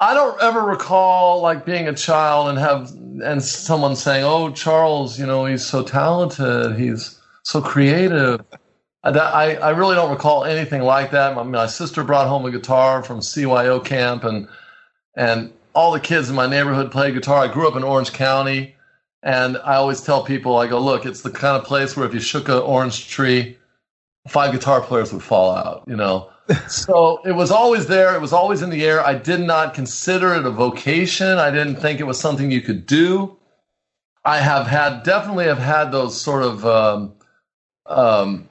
I 0.00 0.14
don't 0.14 0.40
ever 0.42 0.62
recall 0.62 1.40
like 1.40 1.64
being 1.64 1.88
a 1.88 1.94
child 1.94 2.48
and 2.48 2.58
have 2.58 2.90
and 3.24 3.42
someone 3.42 3.96
saying, 3.96 4.24
"Oh, 4.24 4.50
Charles, 4.50 5.18
you 5.18 5.26
know, 5.26 5.46
he's 5.46 5.64
so 5.64 5.82
talented. 5.82 6.78
He's 6.78 7.20
so 7.44 7.60
creative." 7.60 8.40
I, 9.04 9.54
I, 9.56 9.70
really 9.70 9.94
don't 9.94 10.10
recall 10.10 10.44
anything 10.44 10.82
like 10.82 11.12
that. 11.12 11.36
My, 11.36 11.44
my 11.44 11.66
sister 11.66 12.02
brought 12.02 12.26
home 12.26 12.44
a 12.44 12.50
guitar 12.50 13.04
from 13.04 13.20
CYO 13.20 13.84
camp, 13.84 14.24
and 14.24 14.48
and 15.16 15.52
all 15.76 15.92
the 15.92 16.00
kids 16.00 16.28
in 16.28 16.34
my 16.34 16.48
neighborhood 16.48 16.90
play 16.90 17.12
guitar. 17.12 17.44
I 17.44 17.48
grew 17.48 17.68
up 17.68 17.76
in 17.76 17.84
Orange 17.84 18.12
County, 18.12 18.74
and 19.22 19.58
I 19.58 19.76
always 19.76 20.00
tell 20.00 20.24
people, 20.24 20.56
I 20.56 20.66
go, 20.66 20.80
"Look, 20.80 21.06
it's 21.06 21.22
the 21.22 21.30
kind 21.30 21.56
of 21.56 21.64
place 21.64 21.96
where 21.96 22.06
if 22.06 22.14
you 22.14 22.20
shook 22.20 22.48
an 22.48 22.58
orange 22.58 23.08
tree, 23.08 23.58
five 24.26 24.52
guitar 24.52 24.80
players 24.80 25.12
would 25.12 25.22
fall 25.22 25.50
out." 25.52 25.84
You 25.86 25.96
know 25.96 26.30
so 26.68 27.20
it 27.24 27.32
was 27.32 27.50
always 27.50 27.86
there. 27.86 28.14
It 28.14 28.20
was 28.20 28.32
always 28.32 28.62
in 28.62 28.70
the 28.70 28.84
air. 28.84 29.04
I 29.04 29.14
did 29.14 29.40
not 29.40 29.74
consider 29.74 30.34
it 30.34 30.46
a 30.46 30.50
vocation. 30.50 31.38
I 31.38 31.50
didn't 31.50 31.76
think 31.76 32.00
it 32.00 32.04
was 32.04 32.20
something 32.20 32.50
you 32.50 32.60
could 32.60 32.86
do. 32.86 33.36
I 34.24 34.38
have 34.38 34.66
had 34.66 35.02
definitely 35.02 35.46
have 35.46 35.58
had 35.58 35.90
those 35.90 36.20
sort 36.20 36.42
of 36.42 36.64
um, 36.66 37.14
um, 37.86 38.48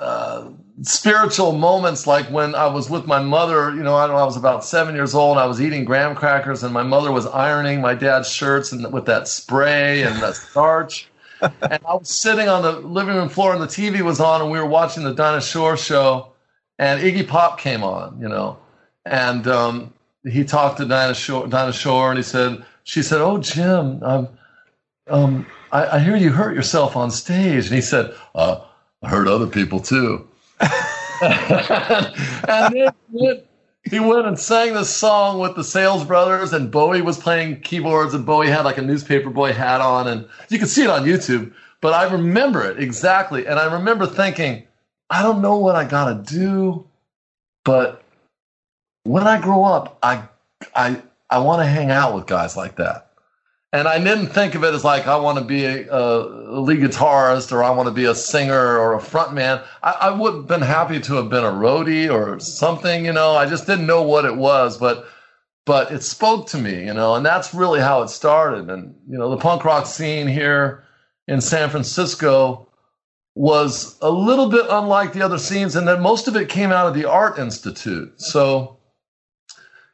uh, 0.00 0.48
spiritual 0.82 1.52
moments, 1.52 2.06
like 2.06 2.26
when 2.30 2.54
I 2.54 2.66
was 2.66 2.90
with 2.90 3.06
my 3.06 3.20
mother. 3.20 3.74
You 3.74 3.82
know, 3.82 3.96
I 3.96 4.06
don't 4.06 4.16
know. 4.16 4.22
I 4.22 4.26
was 4.26 4.36
about 4.36 4.64
seven 4.64 4.94
years 4.94 5.14
old. 5.14 5.38
I 5.38 5.46
was 5.46 5.60
eating 5.60 5.84
graham 5.84 6.14
crackers, 6.14 6.62
and 6.62 6.72
my 6.72 6.82
mother 6.82 7.12
was 7.12 7.26
ironing 7.26 7.80
my 7.80 7.94
dad's 7.94 8.30
shirts 8.30 8.72
and 8.72 8.92
with 8.92 9.06
that 9.06 9.28
spray 9.28 10.02
and 10.02 10.20
that 10.22 10.36
starch. 10.36 11.08
and 11.40 11.80
I 11.86 11.94
was 11.94 12.08
sitting 12.08 12.48
on 12.48 12.62
the 12.62 12.72
living 12.72 13.14
room 13.14 13.28
floor, 13.28 13.52
and 13.52 13.62
the 13.62 13.66
TV 13.66 14.00
was 14.02 14.20
on, 14.20 14.40
and 14.40 14.50
we 14.50 14.58
were 14.58 14.66
watching 14.66 15.04
the 15.04 15.14
Dinah 15.14 15.42
Shore 15.42 15.76
show 15.76 16.32
and 16.78 17.00
Iggy 17.00 17.26
Pop 17.26 17.58
came 17.58 17.82
on, 17.82 18.20
you 18.20 18.28
know, 18.28 18.58
and 19.04 19.46
um, 19.46 19.92
he 20.24 20.44
talked 20.44 20.78
to 20.78 20.84
Dinah 20.84 21.14
Shore, 21.14 21.46
Dinah 21.46 21.72
Shore, 21.72 22.10
and 22.10 22.18
he 22.18 22.22
said, 22.22 22.64
she 22.84 23.02
said, 23.02 23.20
"Oh, 23.20 23.38
Jim, 23.38 24.02
um, 24.02 24.28
um, 25.08 25.46
I, 25.72 25.96
I, 25.96 25.98
hear 26.00 26.16
you 26.16 26.30
hurt 26.30 26.54
yourself 26.54 26.96
on 26.96 27.10
stage," 27.10 27.66
and 27.66 27.74
he 27.74 27.80
said, 27.80 28.14
uh, 28.34 28.60
"I 29.02 29.08
hurt 29.08 29.28
other 29.28 29.46
people 29.46 29.80
too." 29.80 30.28
and 32.48 32.92
then 33.12 33.42
he 33.90 34.00
went 34.00 34.26
and 34.26 34.38
sang 34.38 34.74
this 34.74 34.94
song 34.94 35.38
with 35.38 35.56
the 35.56 35.64
Sales 35.64 36.04
Brothers, 36.04 36.52
and 36.52 36.70
Bowie 36.70 37.02
was 37.02 37.18
playing 37.18 37.60
keyboards, 37.60 38.14
and 38.14 38.24
Bowie 38.24 38.48
had 38.48 38.64
like 38.64 38.78
a 38.78 38.82
newspaper 38.82 39.30
boy 39.30 39.52
hat 39.52 39.80
on, 39.80 40.08
and 40.08 40.26
you 40.48 40.58
can 40.58 40.68
see 40.68 40.82
it 40.84 40.90
on 40.90 41.04
YouTube. 41.04 41.52
But 41.80 41.92
I 41.92 42.10
remember 42.10 42.64
it 42.64 42.80
exactly, 42.80 43.46
and 43.46 43.58
I 43.58 43.72
remember 43.72 44.06
thinking 44.06 44.64
I 45.10 45.22
don't 45.22 45.42
know 45.42 45.58
what 45.58 45.76
I 45.76 45.84
gotta 45.84 46.22
do, 46.22 46.86
but 47.64 48.02
when 49.04 49.26
I 49.26 49.40
grow 49.40 49.64
up, 49.64 49.98
I 50.02 50.24
I 50.74 51.02
I 51.30 51.38
want 51.38 51.60
to 51.60 51.66
hang 51.66 51.90
out 51.90 52.14
with 52.14 52.26
guys 52.26 52.56
like 52.56 52.76
that. 52.76 53.03
And 53.74 53.88
I 53.88 53.98
didn't 53.98 54.28
think 54.28 54.54
of 54.54 54.62
it 54.62 54.72
as 54.72 54.84
like 54.84 55.08
I 55.08 55.16
want 55.16 55.36
to 55.36 55.44
be 55.44 55.64
a, 55.64 55.92
a 55.92 56.60
lead 56.60 56.78
guitarist 56.78 57.50
or 57.50 57.64
I 57.64 57.70
want 57.70 57.88
to 57.88 57.92
be 57.92 58.04
a 58.04 58.14
singer 58.14 58.78
or 58.78 58.94
a 58.94 59.00
frontman. 59.00 59.64
I, 59.82 59.90
I 60.02 60.10
would 60.12 60.32
have 60.32 60.46
been 60.46 60.62
happy 60.62 61.00
to 61.00 61.14
have 61.14 61.28
been 61.28 61.42
a 61.42 61.50
roadie 61.50 62.08
or 62.08 62.38
something, 62.38 63.04
you 63.04 63.12
know. 63.12 63.32
I 63.32 63.46
just 63.46 63.66
didn't 63.66 63.88
know 63.88 64.02
what 64.02 64.26
it 64.26 64.36
was, 64.36 64.78
but 64.78 65.08
but 65.66 65.90
it 65.90 66.04
spoke 66.04 66.46
to 66.50 66.56
me, 66.56 66.84
you 66.86 66.94
know, 66.94 67.16
and 67.16 67.26
that's 67.26 67.52
really 67.52 67.80
how 67.80 68.02
it 68.02 68.10
started. 68.10 68.70
And 68.70 68.94
you 69.08 69.18
know, 69.18 69.28
the 69.28 69.38
punk 69.38 69.64
rock 69.64 69.86
scene 69.86 70.28
here 70.28 70.84
in 71.26 71.40
San 71.40 71.68
Francisco 71.68 72.68
was 73.34 73.98
a 74.00 74.10
little 74.10 74.50
bit 74.50 74.66
unlike 74.70 75.14
the 75.14 75.22
other 75.22 75.38
scenes 75.38 75.74
and 75.74 75.88
that 75.88 76.00
most 76.00 76.28
of 76.28 76.36
it 76.36 76.48
came 76.48 76.70
out 76.70 76.86
of 76.86 76.94
the 76.94 77.06
Art 77.06 77.40
Institute. 77.40 78.20
So, 78.20 78.78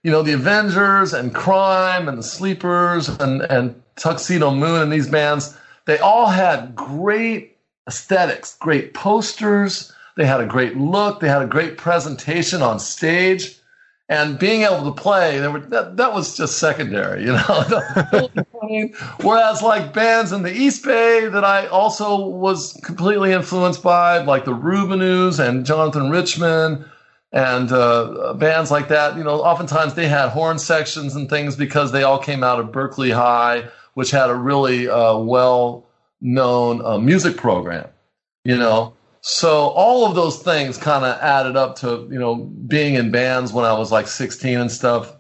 you 0.03 0.11
know, 0.11 0.23
the 0.23 0.33
Avengers 0.33 1.13
and 1.13 1.35
Crime 1.35 2.09
and 2.09 2.19
the 2.19 2.23
Sleepers 2.23 3.09
and, 3.09 3.43
and 3.43 3.81
Tuxedomoon 3.97 4.83
and 4.83 4.93
these 4.93 5.09
bands, 5.09 5.57
they 5.87 5.99
all 5.99 6.27
had 6.27 6.75
great 6.75 7.59
aesthetics, 7.87 8.57
great 8.57 8.95
posters. 8.95 9.93
They 10.17 10.27
had 10.27 10.41
a 10.41 10.47
great 10.47 10.77
look. 10.77 11.21
They 11.21 11.29
had 11.29 11.43
a 11.43 11.47
great 11.47 11.77
presentation 11.77 12.63
on 12.63 12.79
stage 12.79 13.61
and 14.11 14.41
being 14.41 14.63
able 14.63 14.93
to 14.93 15.01
play 15.01 15.41
were, 15.49 15.61
that, 15.61 15.97
that 15.97 16.13
was 16.13 16.37
just 16.37 16.59
secondary 16.59 17.25
you 17.25 17.33
know 17.33 18.29
whereas 19.23 19.63
like 19.63 19.95
bands 19.95 20.33
in 20.33 20.43
the 20.43 20.53
east 20.53 20.85
bay 20.85 21.29
that 21.29 21.45
i 21.45 21.67
also 21.69 22.27
was 22.27 22.79
completely 22.85 23.33
influenced 23.33 23.83
by 23.83 24.19
like 24.19 24.45
the 24.45 24.53
Rubinoos 24.53 25.39
and 25.39 25.65
jonathan 25.65 26.11
richman 26.11 26.85
and 27.33 27.71
uh, 27.73 28.35
bands 28.35 28.71
like 28.71 28.89
that 28.89 29.17
you 29.17 29.25
know 29.25 29.43
oftentimes 29.43 29.95
they 29.95 30.09
had 30.09 30.29
horn 30.31 30.59
sections 30.59 31.15
and 31.15 31.31
things 31.31 31.57
because 31.57 31.93
they 31.93 32.03
all 32.03 32.19
came 32.19 32.43
out 32.43 32.61
of 32.61 32.73
Berkeley 32.73 33.11
high 33.11 33.69
which 33.95 34.11
had 34.11 34.31
a 34.31 34.35
really 34.35 34.89
uh, 34.89 35.17
well 35.17 35.87
known 36.21 36.85
uh, 36.85 36.99
music 36.99 37.37
program 37.37 37.89
you 38.45 38.57
know? 38.57 38.95
So 39.23 39.69
all 39.69 40.07
of 40.07 40.15
those 40.15 40.43
things 40.43 40.79
kind 40.79 41.05
of 41.05 41.21
added 41.21 41.55
up 41.57 41.77
to 41.77 42.09
you 42.11 42.19
know 42.19 42.37
being 42.37 42.95
in 42.95 43.11
bands 43.11 43.53
when 43.53 43.67
i 43.67 43.73
was 43.79 43.93
like 43.93 44.07
16 44.07 44.59
and 44.59 44.73
stuff. 44.73 45.13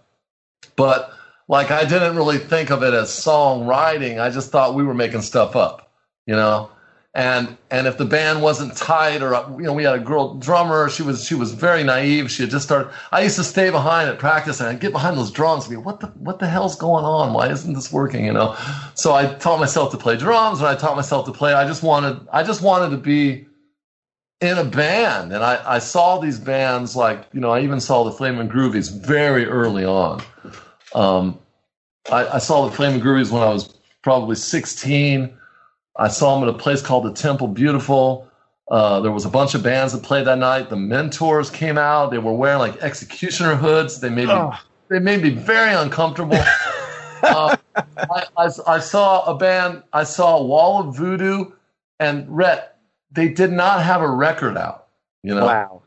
But 0.74 1.12
like 1.48 1.70
i 1.70 1.84
didn't 1.84 2.16
really 2.16 2.38
think 2.38 2.70
of 2.70 2.82
it 2.82 2.94
as 2.94 3.10
songwriting. 3.10 4.18
I 4.18 4.30
just 4.30 4.50
thought 4.50 4.74
we 4.74 4.84
were 4.84 4.94
making 4.94 5.22
stuff 5.22 5.54
up 5.54 5.92
you 6.26 6.34
know 6.34 6.70
and 7.14 7.56
and 7.72 7.88
if 7.88 7.98
the 7.98 8.04
band 8.04 8.40
wasn't 8.40 8.76
tight 8.76 9.20
or 9.20 9.32
you 9.58 9.64
know 9.64 9.72
we 9.72 9.82
had 9.82 9.94
a 9.94 9.98
girl 9.98 10.34
drummer 10.34 10.88
she 10.88 11.02
was 11.02 11.24
she 11.24 11.34
was 11.34 11.52
very 11.52 11.82
naive 11.82 12.30
she 12.30 12.44
had 12.44 12.50
just 12.50 12.64
started 12.64 12.88
i 13.10 13.20
used 13.20 13.34
to 13.34 13.42
stay 13.42 13.68
behind 13.68 14.08
at 14.08 14.16
practice 14.16 14.60
and 14.60 14.68
i'd 14.68 14.78
get 14.78 14.92
behind 14.92 15.18
those 15.18 15.32
drums 15.32 15.64
and 15.64 15.72
be 15.72 15.76
what 15.76 15.98
the 15.98 16.06
what 16.18 16.38
the 16.38 16.46
hell's 16.46 16.76
going 16.76 17.04
on 17.04 17.32
why 17.32 17.48
isn't 17.50 17.74
this 17.74 17.92
working 17.92 18.24
you 18.24 18.32
know 18.32 18.56
so 18.94 19.12
i 19.12 19.26
taught 19.34 19.58
myself 19.58 19.90
to 19.90 19.96
play 19.96 20.16
drums 20.16 20.60
and 20.60 20.68
i 20.68 20.74
taught 20.76 20.94
myself 20.94 21.26
to 21.26 21.32
play 21.32 21.52
i 21.52 21.66
just 21.66 21.82
wanted 21.82 22.16
i 22.32 22.44
just 22.44 22.62
wanted 22.62 22.90
to 22.90 22.96
be 22.96 23.44
in 24.40 24.58
a 24.58 24.64
band. 24.64 25.32
And 25.32 25.44
I, 25.44 25.74
I 25.74 25.78
saw 25.78 26.18
these 26.18 26.38
bands 26.38 26.96
like, 26.96 27.26
you 27.32 27.40
know, 27.40 27.50
I 27.50 27.60
even 27.60 27.80
saw 27.80 28.04
the 28.04 28.12
Flaming 28.12 28.48
Groovies 28.48 28.90
very 29.04 29.46
early 29.46 29.84
on. 29.84 30.22
Um, 30.94 31.38
I, 32.10 32.26
I, 32.26 32.38
saw 32.38 32.66
the 32.66 32.74
Flaming 32.74 33.00
Groovies 33.00 33.30
when 33.30 33.42
I 33.42 33.50
was 33.50 33.74
probably 34.02 34.36
16. 34.36 35.36
I 36.00 36.08
saw 36.08 36.34
them 36.34 36.48
at 36.48 36.54
a 36.54 36.58
place 36.58 36.82
called 36.82 37.04
the 37.04 37.12
Temple 37.12 37.48
Beautiful. 37.48 38.26
Uh, 38.70 39.00
there 39.00 39.12
was 39.12 39.24
a 39.24 39.28
bunch 39.28 39.54
of 39.54 39.62
bands 39.62 39.92
that 39.92 40.02
played 40.02 40.26
that 40.26 40.38
night. 40.38 40.70
The 40.70 40.76
Mentors 40.76 41.50
came 41.50 41.76
out. 41.76 42.10
They 42.10 42.18
were 42.18 42.32
wearing 42.32 42.58
like 42.58 42.76
executioner 42.78 43.54
hoods. 43.54 44.00
They 44.00 44.08
made 44.08 44.28
me, 44.28 44.32
oh. 44.32 44.58
they 44.88 44.98
made 44.98 45.22
me 45.22 45.30
very 45.30 45.74
uncomfortable. 45.74 46.36
uh, 47.22 47.56
I, 47.76 48.24
I, 48.36 48.50
I, 48.66 48.78
saw 48.78 49.24
a 49.24 49.36
band. 49.36 49.82
I 49.92 50.04
saw 50.04 50.42
Wall 50.42 50.88
of 50.88 50.96
Voodoo 50.96 51.52
and 51.98 52.24
Rhett 52.28 52.70
they 53.12 53.28
did 53.28 53.52
not 53.52 53.82
have 53.82 54.02
a 54.02 54.10
record 54.10 54.56
out, 54.56 54.86
you 55.22 55.34
know. 55.34 55.46
Wow. 55.46 55.82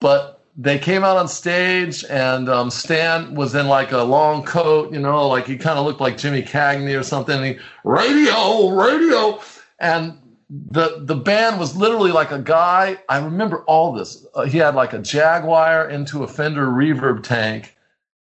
But 0.00 0.44
they 0.56 0.78
came 0.78 1.04
out 1.04 1.16
on 1.16 1.28
stage, 1.28 2.04
and 2.04 2.48
um, 2.48 2.70
Stan 2.70 3.34
was 3.34 3.54
in 3.54 3.66
like 3.66 3.92
a 3.92 4.02
long 4.02 4.42
coat, 4.42 4.92
you 4.92 5.00
know, 5.00 5.26
like 5.28 5.46
he 5.46 5.56
kind 5.56 5.78
of 5.78 5.84
looked 5.84 6.00
like 6.00 6.16
Jimmy 6.16 6.42
Cagney 6.42 6.98
or 6.98 7.02
something. 7.02 7.42
He, 7.42 7.58
radio, 7.84 8.68
radio, 8.68 9.40
and 9.78 10.18
the 10.48 11.00
the 11.00 11.16
band 11.16 11.58
was 11.58 11.76
literally 11.76 12.12
like 12.12 12.30
a 12.30 12.38
guy. 12.38 12.98
I 13.08 13.18
remember 13.18 13.62
all 13.64 13.92
this. 13.92 14.26
Uh, 14.34 14.44
he 14.44 14.58
had 14.58 14.74
like 14.74 14.92
a 14.92 14.98
Jaguar 14.98 15.88
into 15.90 16.22
a 16.22 16.28
Fender 16.28 16.66
reverb 16.66 17.22
tank, 17.22 17.76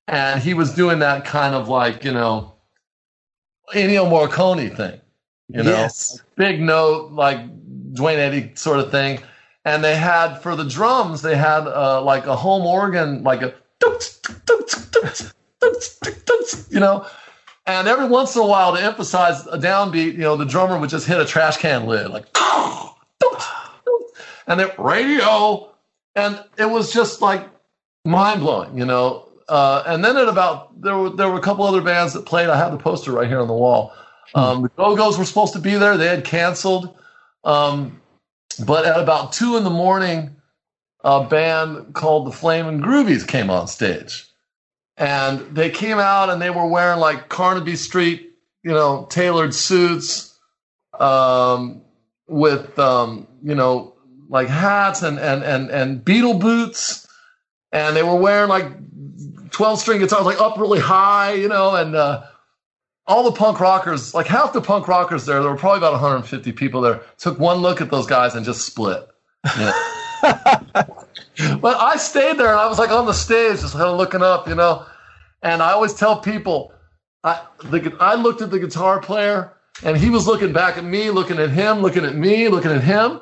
and 0.08 0.40
he 0.42 0.54
was 0.54 0.74
doing 0.74 1.00
that 1.00 1.24
kind 1.24 1.54
of 1.54 1.68
like 1.68 2.04
you 2.04 2.12
know 2.12 2.54
Ennio 3.74 4.06
Morricone 4.06 4.74
thing, 4.76 5.00
you 5.48 5.62
know, 5.62 5.70
yes. 5.70 6.20
big 6.36 6.60
note 6.60 7.12
like 7.12 7.38
Duane 7.94 8.18
Eddy 8.18 8.52
sort 8.54 8.78
of 8.78 8.90
thing. 8.90 9.20
And 9.64 9.82
they 9.82 9.96
had 9.96 10.36
for 10.36 10.54
the 10.54 10.64
drums, 10.64 11.22
they 11.22 11.36
had 11.36 11.66
uh, 11.66 12.00
like 12.02 12.26
a 12.26 12.36
home 12.36 12.64
organ, 12.64 13.24
like 13.24 13.42
a 13.42 13.52
you 16.70 16.80
know. 16.80 17.06
And 17.66 17.88
every 17.88 18.06
once 18.06 18.36
in 18.36 18.42
a 18.42 18.46
while, 18.46 18.76
to 18.76 18.82
emphasize 18.82 19.46
a 19.48 19.58
downbeat, 19.58 20.12
you 20.12 20.18
know, 20.18 20.36
the 20.36 20.44
drummer 20.44 20.78
would 20.78 20.90
just 20.90 21.06
hit 21.06 21.20
a 21.20 21.24
trash 21.24 21.56
can 21.56 21.86
lid, 21.86 22.10
like, 22.10 22.26
and 24.46 24.60
then 24.60 24.70
radio, 24.78 25.70
and 26.14 26.42
it 26.58 26.70
was 26.70 26.92
just 26.92 27.20
like 27.20 27.48
mind 28.04 28.40
blowing, 28.40 28.78
you 28.78 28.84
know. 28.84 29.28
Uh, 29.48 29.82
and 29.86 30.04
then 30.04 30.16
at 30.16 30.28
about 30.28 30.80
there 30.80 30.96
were 30.96 31.10
there 31.10 31.28
were 31.28 31.38
a 31.38 31.42
couple 31.42 31.64
other 31.64 31.80
bands 31.80 32.12
that 32.12 32.24
played. 32.24 32.48
I 32.48 32.56
have 32.56 32.72
the 32.72 32.78
poster 32.78 33.12
right 33.12 33.28
here 33.28 33.40
on 33.40 33.48
the 33.48 33.54
wall. 33.54 33.92
Um, 34.34 34.62
the 34.62 34.68
Go 34.70 34.96
Go's 34.96 35.18
were 35.18 35.24
supposed 35.24 35.52
to 35.54 35.58
be 35.58 35.74
there. 35.74 35.96
They 35.96 36.08
had 36.08 36.24
canceled. 36.24 36.96
Um, 37.44 38.00
but 38.64 38.86
at 38.86 38.98
about 38.98 39.32
two 39.32 39.56
in 39.56 39.64
the 39.64 39.70
morning, 39.70 40.34
a 41.04 41.24
band 41.24 41.94
called 41.94 42.26
the 42.26 42.32
Flamin' 42.32 42.80
Groovies 42.80 43.26
came 43.26 43.50
on 43.50 43.68
stage. 43.68 44.25
And 44.96 45.40
they 45.54 45.70
came 45.70 45.98
out 45.98 46.30
and 46.30 46.40
they 46.40 46.50
were 46.50 46.66
wearing 46.66 47.00
like 47.00 47.28
Carnaby 47.28 47.76
Street, 47.76 48.32
you 48.62 48.70
know, 48.70 49.06
tailored 49.10 49.54
suits 49.54 50.38
um, 50.98 51.82
with, 52.28 52.78
um, 52.78 53.26
you 53.42 53.54
know, 53.54 53.94
like 54.28 54.48
hats 54.48 55.02
and, 55.02 55.18
and, 55.18 55.44
and, 55.44 55.70
and 55.70 56.04
Beatle 56.04 56.40
boots. 56.40 57.06
And 57.72 57.94
they 57.94 58.02
were 58.02 58.16
wearing 58.16 58.48
like 58.48 58.72
12 59.50 59.80
string 59.80 60.00
guitars, 60.00 60.24
like 60.24 60.40
up 60.40 60.56
really 60.56 60.80
high, 60.80 61.34
you 61.34 61.48
know, 61.48 61.74
and 61.74 61.94
uh, 61.94 62.22
all 63.06 63.24
the 63.24 63.32
punk 63.32 63.60
rockers, 63.60 64.14
like 64.14 64.26
half 64.26 64.52
the 64.52 64.62
punk 64.62 64.88
rockers 64.88 65.26
there, 65.26 65.40
there 65.40 65.50
were 65.50 65.58
probably 65.58 65.78
about 65.78 65.92
150 65.92 66.52
people 66.52 66.80
there, 66.80 67.02
took 67.18 67.38
one 67.38 67.58
look 67.58 67.80
at 67.80 67.90
those 67.90 68.06
guys 68.06 68.34
and 68.34 68.44
just 68.44 68.66
split. 68.66 69.06
You 69.58 69.64
know? 69.66 71.05
But 71.60 71.76
I 71.78 71.96
stayed 71.96 72.38
there 72.38 72.50
and 72.50 72.60
I 72.60 72.66
was 72.66 72.78
like 72.78 72.90
on 72.90 73.06
the 73.06 73.12
stage, 73.12 73.60
just 73.60 73.74
kind 73.74 73.84
of 73.84 73.96
looking 73.96 74.22
up, 74.22 74.48
you 74.48 74.54
know. 74.54 74.86
And 75.42 75.62
I 75.62 75.72
always 75.72 75.94
tell 75.94 76.18
people, 76.18 76.72
I, 77.22 77.42
the, 77.64 77.94
I 78.00 78.14
looked 78.14 78.40
at 78.40 78.50
the 78.50 78.58
guitar 78.58 79.00
player 79.00 79.52
and 79.82 79.96
he 79.96 80.10
was 80.10 80.26
looking 80.26 80.52
back 80.52 80.78
at 80.78 80.84
me, 80.84 81.10
looking 81.10 81.38
at 81.38 81.50
him, 81.50 81.80
looking 81.80 82.04
at 82.04 82.14
me, 82.14 82.48
looking 82.48 82.70
at 82.70 82.82
him. 82.82 83.20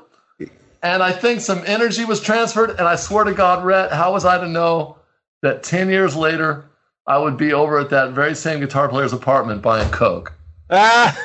And 0.83 1.03
I 1.03 1.13
think 1.13 1.41
some 1.41 1.63
energy 1.67 2.05
was 2.05 2.21
transferred. 2.21 2.71
And 2.71 2.83
I 2.83 2.97
swear 2.97 3.25
to 3.25 3.33
God, 3.33 3.65
Rhett, 3.65 3.91
how 3.93 4.13
was 4.13 4.25
I 4.25 4.39
to 4.39 4.49
know 4.49 4.99
that 5.43 5.63
10 5.63 5.89
years 5.89 6.15
later, 6.15 6.67
I 7.07 7.19
would 7.19 7.37
be 7.37 7.53
over 7.53 7.79
at 7.79 7.91
that 7.91 8.13
very 8.13 8.35
same 8.35 8.61
guitar 8.61 8.89
player's 8.89 9.13
apartment 9.13 9.63
buying 9.63 9.91
Coke? 9.91 10.33
Ah. 10.71 11.17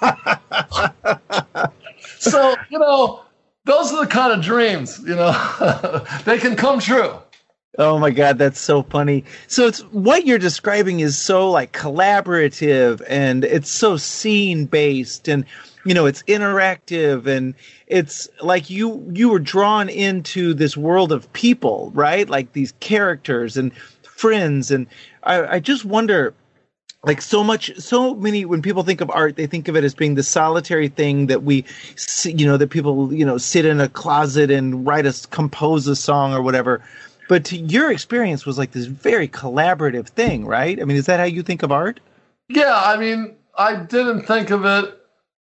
so, 2.18 2.54
you 2.70 2.78
know, 2.78 3.24
those 3.64 3.92
are 3.92 4.04
the 4.04 4.10
kind 4.10 4.32
of 4.32 4.42
dreams, 4.44 5.00
you 5.06 5.14
know, 5.14 6.04
they 6.24 6.38
can 6.38 6.56
come 6.56 6.80
true. 6.80 7.14
Oh 7.78 7.98
my 7.98 8.10
god, 8.10 8.36
that's 8.36 8.58
so 8.58 8.82
funny. 8.82 9.24
So 9.46 9.66
it's 9.66 9.80
what 9.92 10.26
you're 10.26 10.38
describing 10.38 11.00
is 11.00 11.16
so 11.16 11.50
like 11.50 11.72
collaborative 11.72 13.02
and 13.08 13.44
it's 13.44 13.70
so 13.70 13.96
scene 13.96 14.66
based 14.66 15.28
and 15.28 15.44
you 15.86 15.94
know, 15.94 16.04
it's 16.04 16.22
interactive 16.24 17.26
and 17.26 17.54
it's 17.86 18.28
like 18.42 18.68
you 18.70 19.08
you 19.14 19.30
were 19.30 19.38
drawn 19.38 19.88
into 19.88 20.52
this 20.52 20.76
world 20.76 21.12
of 21.12 21.32
people, 21.32 21.90
right? 21.94 22.28
Like 22.28 22.52
these 22.52 22.72
characters 22.80 23.56
and 23.56 23.74
friends 24.02 24.70
and 24.70 24.86
I, 25.22 25.56
I 25.56 25.60
just 25.60 25.84
wonder 25.84 26.34
like 27.04 27.22
so 27.22 27.42
much 27.42 27.74
so 27.78 28.14
many 28.14 28.44
when 28.44 28.60
people 28.60 28.82
think 28.82 29.00
of 29.00 29.10
art 29.10 29.36
they 29.36 29.46
think 29.46 29.68
of 29.68 29.76
it 29.76 29.84
as 29.84 29.94
being 29.94 30.14
the 30.14 30.22
solitary 30.22 30.88
thing 30.88 31.26
that 31.26 31.42
we 31.42 31.64
you 32.24 32.46
know 32.46 32.56
that 32.56 32.68
people 32.68 33.12
you 33.12 33.24
know 33.24 33.38
sit 33.38 33.64
in 33.64 33.80
a 33.80 33.88
closet 33.88 34.50
and 34.50 34.86
write 34.86 35.06
a 35.06 35.28
compose 35.30 35.86
a 35.86 35.96
song 35.96 36.32
or 36.32 36.42
whatever. 36.42 36.82
But 37.28 37.52
your 37.52 37.92
experience 37.92 38.44
was 38.44 38.58
like 38.58 38.72
this 38.72 38.86
very 38.86 39.28
collaborative 39.28 40.08
thing 40.08 40.44
right? 40.44 40.80
I 40.80 40.84
mean 40.84 40.96
is 40.96 41.06
that 41.06 41.20
how 41.20 41.26
you 41.26 41.42
think 41.42 41.62
of 41.62 41.72
art? 41.72 42.00
Yeah 42.48 42.80
i 42.84 42.96
mean 42.96 43.36
i 43.56 43.76
didn't 43.76 44.22
think 44.22 44.50
of 44.50 44.64
it. 44.64 44.96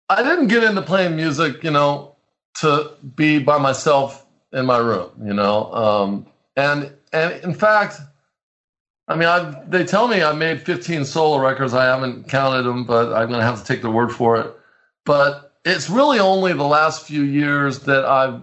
I 0.09 0.23
didn't 0.23 0.49
get 0.49 0.63
into 0.63 0.83
playing 0.83 1.17
music 1.17 1.63
you 1.65 1.71
know 1.71 2.17
to 2.61 2.93
be 3.15 3.39
by 3.39 3.59
myself 3.59 4.27
in 4.53 4.67
my 4.67 4.79
room 4.79 5.11
you 5.25 5.33
know 5.33 5.73
um, 5.73 6.27
and 6.57 6.93
and 7.13 7.33
in 7.43 7.55
fact 7.55 8.01
I 9.09 9.15
mean, 9.15 9.29
I, 9.29 9.63
they 9.69 9.85
tell 9.85 10.09
me 10.09 10.23
I 10.23 10.33
made 10.33 10.63
15 10.63 11.05
solo 11.05 11.39
records. 11.39 11.75
I 11.75 11.85
haven't 11.85 12.29
counted 12.29 12.65
them, 12.65 12.85
but 12.85 13.13
I'm 13.13 13.29
going 13.29 13.41
to 13.41 13.47
have 13.47 13.61
to 13.61 13.65
take 13.65 13.83
their 13.83 13.91
word 13.91 14.13
for 14.13 14.41
it. 14.41 14.55
But 15.05 15.55
it's 15.65 15.89
really 15.89 16.19
only 16.19 16.53
the 16.53 16.65
last 16.65 17.07
few 17.07 17.23
years 17.23 17.81
that 17.81 18.05
I've 18.05 18.41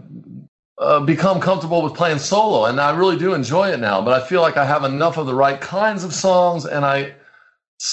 uh, 0.77 1.01
become 1.01 1.41
comfortable 1.41 1.81
with 1.81 1.93
playing 1.93 2.19
solo, 2.19 2.65
and 2.65 2.79
I 2.79 2.95
really 2.95 3.17
do 3.17 3.33
enjoy 3.33 3.71
it 3.71 3.79
now. 3.79 4.01
But 4.01 4.21
I 4.21 4.25
feel 4.25 4.41
like 4.41 4.55
I 4.55 4.65
have 4.65 4.85
enough 4.85 5.17
of 5.17 5.25
the 5.25 5.35
right 5.35 5.59
kinds 5.59 6.05
of 6.05 6.13
songs, 6.13 6.65
and 6.65 6.85
I, 6.85 7.13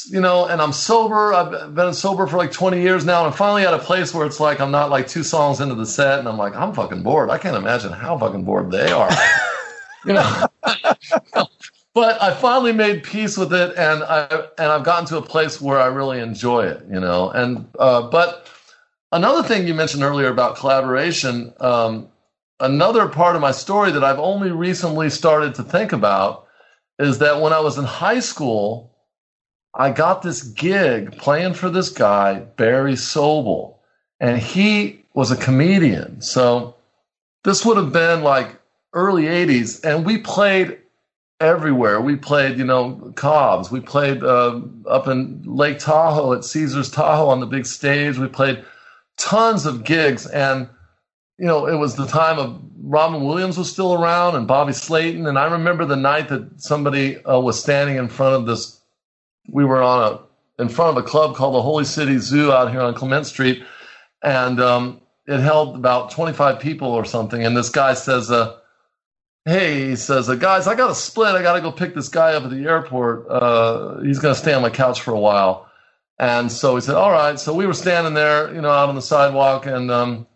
you 0.09 0.21
know, 0.21 0.47
and 0.47 0.63
I'm 0.63 0.73
sober. 0.73 1.35
I've 1.35 1.75
been 1.75 1.93
sober 1.93 2.29
for 2.29 2.37
like 2.37 2.53
20 2.53 2.81
years 2.81 3.05
now, 3.05 3.25
and 3.25 3.33
I'm 3.33 3.37
finally 3.37 3.65
at 3.65 3.75
a 3.75 3.79
place 3.79 4.15
where 4.15 4.27
it's 4.27 4.39
like 4.39 4.61
I'm 4.61 4.71
not 4.71 4.91
like 4.91 5.09
two 5.09 5.25
songs 5.25 5.61
into 5.61 5.75
the 5.75 5.87
set, 5.87 6.21
and 6.21 6.29
I'm 6.29 6.39
like 6.39 6.55
I'm 6.55 6.73
fucking 6.73 7.03
bored. 7.03 7.31
I 7.31 7.39
can't 7.39 7.57
imagine 7.57 7.93
how 7.93 8.17
fucking 8.17 8.45
bored 8.45 8.71
they 8.71 8.93
are. 8.93 9.11
you 10.07 10.13
know. 10.13 10.47
but 11.95 12.23
I 12.23 12.35
finally 12.35 12.73
made 12.73 13.03
peace 13.03 13.37
with 13.37 13.53
it, 13.53 13.77
and 13.77 14.03
I 14.05 14.47
and 14.59 14.69
I've 14.73 14.85
gotten 14.85 15.07
to 15.07 15.17
a 15.19 15.23
place 15.23 15.61
where 15.61 15.79
I 15.79 15.87
really 15.87 16.21
enjoy 16.21 16.67
it, 16.67 16.85
you 16.91 17.01
know. 17.01 17.31
And 17.31 17.67
uh, 17.79 18.03
but 18.03 18.49
another 19.13 19.47
thing 19.47 19.67
you 19.67 19.75
mentioned 19.75 20.03
earlier 20.03 20.29
about 20.29 20.57
collaboration, 20.57 21.53
um, 21.61 22.09
another 22.61 23.09
part 23.09 23.35
of 23.35 23.43
my 23.43 23.51
story 23.51 23.91
that 23.91 24.05
I've 24.05 24.21
only 24.21 24.53
recently 24.53 25.11
started 25.11 25.55
to 25.57 25.65
think 25.65 25.93
about 25.93 26.47
is 27.01 27.19
that 27.19 27.41
when 27.41 27.53
I 27.53 27.61
was 27.61 27.77
in 27.77 27.85
high 27.85 28.21
school, 28.21 28.95
I 29.75 29.91
got 29.91 30.23
this 30.23 30.43
gig 30.43 31.17
playing 31.19 31.55
for 31.55 31.71
this 31.71 31.89
guy 31.89 32.41
Barry 32.57 32.95
Sobel, 32.95 33.79
and 34.21 34.39
he 34.39 35.05
was 35.15 35.33
a 35.33 35.37
comedian. 35.37 36.21
So 36.21 36.77
this 37.43 37.65
would 37.65 37.77
have 37.79 37.93
been 37.93 38.23
like 38.23 38.55
early 38.93 39.25
'80s, 39.25 39.85
and 39.85 40.07
we 40.07 40.19
played 40.19 40.79
everywhere. 41.41 42.01
We 42.01 42.17
played, 42.17 42.59
you 42.59 42.65
know, 42.65 43.13
Cobb's. 43.17 43.71
We 43.71 43.81
played 43.81 44.23
uh, 44.23 44.61
up 44.87 45.09
in 45.09 45.43
Lake 45.45 45.79
Tahoe 45.79 46.35
at 46.35 46.45
Caesar's 46.45 46.91
Tahoe 46.91 47.29
on 47.29 47.41
the 47.41 47.47
big 47.47 47.67
stage. 47.67 48.19
We 48.19 48.29
played 48.29 48.65
tons 49.17 49.67
of 49.67 49.85
gigs, 49.85 50.27
and 50.27 50.69
you 51.39 51.47
know, 51.47 51.67
it 51.67 51.77
was 51.77 51.97
the 51.97 52.07
time 52.07 52.39
of 52.39 52.63
Robin 52.83 53.25
Williams 53.25 53.57
was 53.57 53.71
still 53.71 53.95
around 53.95 54.37
and 54.37 54.47
Bobby 54.47 54.73
Slayton. 54.73 55.27
And 55.27 55.39
I 55.39 55.51
remember 55.51 55.87
the 55.87 55.97
night 55.97 56.29
that 56.29 56.61
somebody 56.61 57.23
uh, 57.25 57.41
was 57.41 57.61
standing 57.61 57.97
in 57.97 58.09
front 58.09 58.35
of 58.37 58.47
this. 58.47 58.81
We 59.49 59.65
were 59.65 59.83
on 59.83 60.13
a 60.13 60.63
in 60.63 60.69
front 60.69 60.97
of 60.97 61.03
a 61.03 61.07
club 61.07 61.37
called 61.37 61.55
the 61.55 61.63
Holy 61.63 61.87
City 61.87 62.19
Zoo 62.19 62.53
out 62.53 62.71
here 62.71 62.83
on 62.83 62.93
Clement 62.93 63.25
Street, 63.25 63.63
and 64.23 64.61
um, 64.61 65.01
it 65.27 65.41
held 65.41 65.77
about 65.77 66.11
25 66.11 66.61
people 66.61 66.89
or 66.89 67.07
something. 67.07 67.47
And 67.47 67.57
this 67.57 67.71
guy 67.71 67.95
says, 67.95 68.31
uh, 68.31 68.60
hey, 69.45 69.89
he 69.89 69.97
says, 69.97 70.29
uh, 70.29 70.35
guys, 70.35 70.67
I 70.67 70.75
got 70.75 70.91
a 70.91 70.95
split. 70.95 71.35
I 71.35 71.43
got 71.43 71.55
to 71.55 71.61
go 71.61 71.73
pick 71.73 71.95
this 71.95 72.09
guy 72.09 72.35
up 72.35 72.45
at 72.45 72.51
the 72.51 72.65
airport. 72.65 73.27
Uh, 73.29 74.01
he's 74.01 74.19
going 74.19 74.35
to 74.35 74.41
stay 74.41 74.53
on 74.53 74.63
my 74.63 74.71
couch 74.71 75.01
for 75.01 75.13
a 75.13 75.19
while. 75.19 75.69
And 76.19 76.53
so 76.53 76.75
he 76.75 76.83
said, 76.83 76.97
all 76.97 77.11
right. 77.11 77.39
So 77.39 77.55
we 77.55 77.67
were 77.67 77.75
standing 77.75 78.15
there, 78.15 78.55
you 78.55 78.61
know, 78.61 78.71
out 78.71 78.89
on 78.89 78.95
the 78.95 79.03
sidewalk. 79.03 79.65
And, 79.67 79.91
um, 79.91 80.27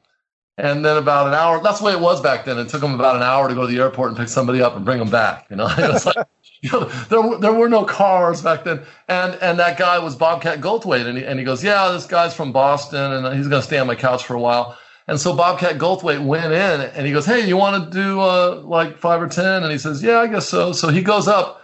and 0.56 0.84
then 0.84 0.96
about 0.96 1.26
an 1.26 1.34
hour, 1.34 1.60
that's 1.62 1.80
the 1.80 1.84
way 1.84 1.92
it 1.92 2.00
was 2.00 2.20
back 2.22 2.44
then. 2.46 2.58
It 2.58 2.68
took 2.68 2.82
him 2.82 2.94
about 2.94 3.16
an 3.16 3.22
hour 3.22 3.48
to 3.48 3.54
go 3.54 3.62
to 3.62 3.66
the 3.66 3.80
airport 3.80 4.08
and 4.08 4.16
pick 4.16 4.28
somebody 4.28 4.62
up 4.62 4.76
and 4.76 4.84
bring 4.84 5.00
him 5.00 5.10
back. 5.10 5.46
You 5.50 5.56
know, 5.56 5.66
it 5.78 5.92
was 5.92 6.06
like, 6.06 6.16
you 6.62 6.70
know, 6.70 6.84
there, 6.84 7.38
there 7.38 7.52
were 7.52 7.68
no 7.68 7.84
cars 7.84 8.40
back 8.40 8.64
then. 8.64 8.80
And, 9.08 9.34
and 9.42 9.58
that 9.58 9.76
guy 9.76 9.98
was 9.98 10.16
Bobcat 10.16 10.60
Goldthwait. 10.60 11.06
And 11.06 11.18
he, 11.18 11.24
and 11.24 11.38
he 11.38 11.44
goes, 11.44 11.62
yeah, 11.62 11.90
this 11.90 12.06
guy's 12.06 12.34
from 12.34 12.52
Boston 12.52 13.12
and 13.12 13.36
he's 13.36 13.48
going 13.48 13.60
to 13.60 13.66
stay 13.66 13.78
on 13.78 13.86
my 13.86 13.96
couch 13.96 14.24
for 14.24 14.34
a 14.34 14.40
while. 14.40 14.78
And 15.06 15.20
so 15.20 15.36
Bobcat 15.36 15.76
Goldthwait 15.76 16.24
went 16.24 16.52
in 16.52 16.80
and 16.80 17.06
he 17.06 17.12
goes, 17.12 17.26
Hey, 17.26 17.46
you 17.46 17.56
want 17.56 17.84
to 17.84 17.90
do 17.90 18.20
uh, 18.20 18.62
like 18.64 18.98
five 18.98 19.20
or 19.20 19.28
10? 19.28 19.62
And 19.62 19.70
he 19.70 19.78
says, 19.78 20.02
Yeah, 20.02 20.20
I 20.20 20.26
guess 20.26 20.48
so. 20.48 20.72
So 20.72 20.88
he 20.88 21.02
goes 21.02 21.28
up 21.28 21.62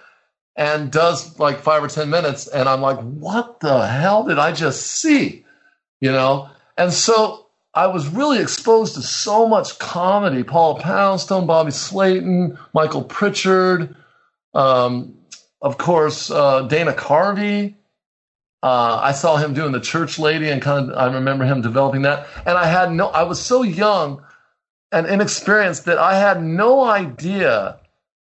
and 0.56 0.92
does 0.92 1.38
like 1.38 1.60
five 1.60 1.82
or 1.82 1.88
10 1.88 2.10
minutes. 2.10 2.48
And 2.48 2.68
I'm 2.68 2.82
like, 2.82 2.98
What 2.98 3.60
the 3.60 3.86
hell 3.86 4.24
did 4.24 4.38
I 4.38 4.52
just 4.52 4.86
see? 4.86 5.44
You 6.00 6.12
know? 6.12 6.50
And 6.76 6.92
so 6.92 7.46
I 7.72 7.86
was 7.86 8.08
really 8.08 8.40
exposed 8.40 8.94
to 8.94 9.02
so 9.02 9.46
much 9.46 9.78
comedy 9.78 10.42
Paula 10.42 10.80
Poundstone, 10.80 11.46
Bobby 11.46 11.70
Slayton, 11.70 12.58
Michael 12.74 13.04
Pritchard, 13.04 13.94
um, 14.54 15.14
of 15.62 15.78
course, 15.78 16.30
uh, 16.30 16.62
Dana 16.62 16.92
Carvey. 16.92 17.74
Uh, 18.62 19.00
I 19.02 19.12
saw 19.12 19.36
him 19.36 19.54
doing 19.54 19.72
the 19.72 19.80
church 19.80 20.18
lady, 20.18 20.50
and 20.50 20.60
kind 20.60 20.90
of 20.90 20.96
I 20.96 21.12
remember 21.12 21.44
him 21.44 21.62
developing 21.62 22.02
that. 22.02 22.26
And 22.44 22.58
I 22.58 22.66
had 22.66 22.92
no, 22.92 23.08
I 23.08 23.22
was 23.22 23.40
so 23.40 23.62
young 23.62 24.22
and 24.92 25.06
inexperienced 25.06 25.84
that 25.86 25.98
I 25.98 26.18
had 26.18 26.42
no 26.42 26.84
idea 26.84 27.78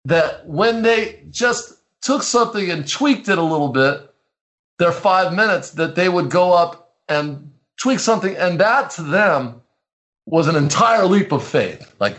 that 0.06 0.48
when 0.48 0.84
they 0.84 1.24
just 1.30 1.74
took 2.02 2.22
something 2.22 2.70
and 2.70 2.88
tweaked 2.88 3.30
it 3.30 3.38
a 3.38 3.44
little 3.44 3.70
bit, 3.70 4.14
their 4.78 4.92
five 4.92 5.34
minutes, 5.34 5.72
that 5.72 5.96
they 5.96 6.08
would 6.08 6.30
go 6.30 6.54
up 6.54 6.94
and 7.10 7.52
tweak 7.78 8.00
something, 8.00 8.36
and 8.36 8.60
that 8.60 8.92
to 8.92 9.02
them 9.02 9.62
was 10.26 10.48
an 10.48 10.56
entire 10.56 11.06
leap 11.06 11.32
of 11.32 11.44
faith. 11.44 11.94
Like, 12.00 12.18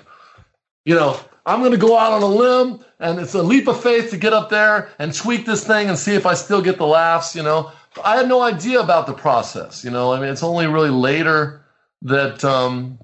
you 0.85 0.95
know, 0.95 1.21
I'm 1.47 1.61
going 1.61 1.73
to 1.73 1.79
go 1.79 1.97
out 1.97 2.13
on 2.13 2.23
a 2.23 2.27
limb, 2.27 2.85
and 2.99 3.19
it's 3.21 3.35
a 3.35 3.43
leap 3.43 3.69
of 3.69 3.81
faith 3.81 4.11
to 4.11 4.17
get 4.17 4.33
up 4.33 4.51
there 4.51 4.91
and 4.99 5.15
tweak 5.15 5.47
this 5.47 5.65
thing 5.65 5.89
and 5.89 5.97
see 5.97 6.15
if 6.15 6.27
I 6.27 6.35
still 6.35 6.61
get 6.61 6.79
the 6.79 6.87
laughs, 6.87 7.37
you 7.37 7.43
know. 7.43 7.73
I 8.05 8.17
had 8.17 8.29
no 8.29 8.43
idea 8.43 8.81
about 8.81 9.07
the 9.07 9.15
process. 9.15 9.85
You 9.85 9.91
know, 9.91 10.13
I 10.13 10.21
mean, 10.21 10.29
it's 10.31 10.43
only 10.43 10.67
really 10.67 10.91
later 10.91 11.65
that 12.03 12.45
um, 12.45 12.99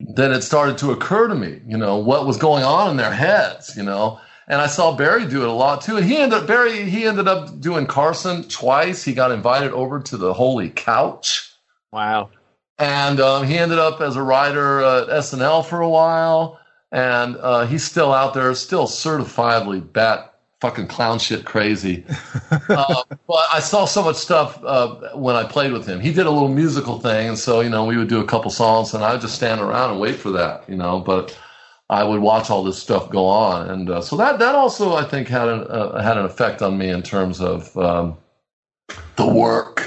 that 0.00 0.30
it 0.32 0.42
started 0.42 0.78
to 0.78 0.90
occur 0.92 1.28
to 1.28 1.34
me. 1.34 1.60
You 1.66 1.76
know, 1.76 1.98
what 1.98 2.26
was 2.26 2.36
going 2.36 2.64
on 2.64 2.90
in 2.90 2.96
their 2.96 3.12
heads. 3.12 3.76
You 3.76 3.82
know, 3.82 4.20
and 4.48 4.60
I 4.60 4.66
saw 4.66 4.94
Barry 4.96 5.26
do 5.26 5.42
it 5.42 5.48
a 5.48 5.52
lot 5.52 5.80
too. 5.82 5.96
And 5.96 6.06
he 6.06 6.16
ended 6.16 6.38
up 6.40 6.46
Barry 6.46 6.88
he 6.88 7.04
ended 7.06 7.28
up 7.28 7.60
doing 7.60 7.86
Carson 7.86 8.44
twice. 8.48 9.02
He 9.04 9.14
got 9.14 9.30
invited 9.30 9.72
over 9.72 10.00
to 10.00 10.16
the 10.16 10.34
Holy 10.34 10.70
Couch, 10.70 11.50
Wow. 11.92 12.30
and 12.78 13.20
um, 13.20 13.46
he 13.46 13.56
ended 13.58 13.78
up 13.78 14.00
as 14.00 14.16
a 14.16 14.22
writer 14.22 14.80
at 14.82 15.08
SNL 15.08 15.64
for 15.64 15.80
a 15.80 15.88
while. 15.88 16.60
And 16.90 17.36
uh, 17.36 17.66
he's 17.66 17.84
still 17.84 18.14
out 18.14 18.32
there, 18.32 18.54
still 18.54 18.86
certifiably 18.86 19.92
bat 19.92 20.27
fucking 20.60 20.88
clown 20.88 21.18
shit 21.18 21.44
crazy. 21.44 22.04
uh, 22.50 23.02
but 23.26 23.44
I 23.52 23.60
saw 23.60 23.84
so 23.84 24.02
much 24.02 24.16
stuff 24.16 24.62
uh, 24.64 25.16
when 25.16 25.36
I 25.36 25.44
played 25.44 25.72
with 25.72 25.86
him. 25.86 26.00
He 26.00 26.12
did 26.12 26.26
a 26.26 26.30
little 26.30 26.48
musical 26.48 27.00
thing, 27.00 27.28
and 27.28 27.38
so 27.38 27.60
you 27.60 27.70
know 27.70 27.84
we 27.84 27.96
would 27.96 28.08
do 28.08 28.20
a 28.20 28.26
couple 28.26 28.50
songs, 28.50 28.94
and 28.94 29.04
I 29.04 29.12
would 29.12 29.20
just 29.20 29.34
stand 29.34 29.60
around 29.60 29.92
and 29.92 30.00
wait 30.00 30.16
for 30.16 30.30
that, 30.30 30.68
you 30.68 30.76
know. 30.76 31.00
But 31.00 31.38
I 31.90 32.04
would 32.04 32.20
watch 32.20 32.50
all 32.50 32.64
this 32.64 32.78
stuff 32.78 33.08
go 33.10 33.26
on, 33.26 33.70
and 33.70 33.90
uh, 33.90 34.02
so 34.02 34.16
that 34.16 34.38
that 34.38 34.54
also 34.54 34.94
I 34.94 35.04
think 35.04 35.28
had 35.28 35.48
an 35.48 35.66
uh, 35.68 36.02
had 36.02 36.18
an 36.18 36.24
effect 36.24 36.62
on 36.62 36.76
me 36.76 36.88
in 36.88 37.02
terms 37.02 37.40
of 37.40 37.76
um, 37.76 38.16
the 39.16 39.26
work. 39.26 39.77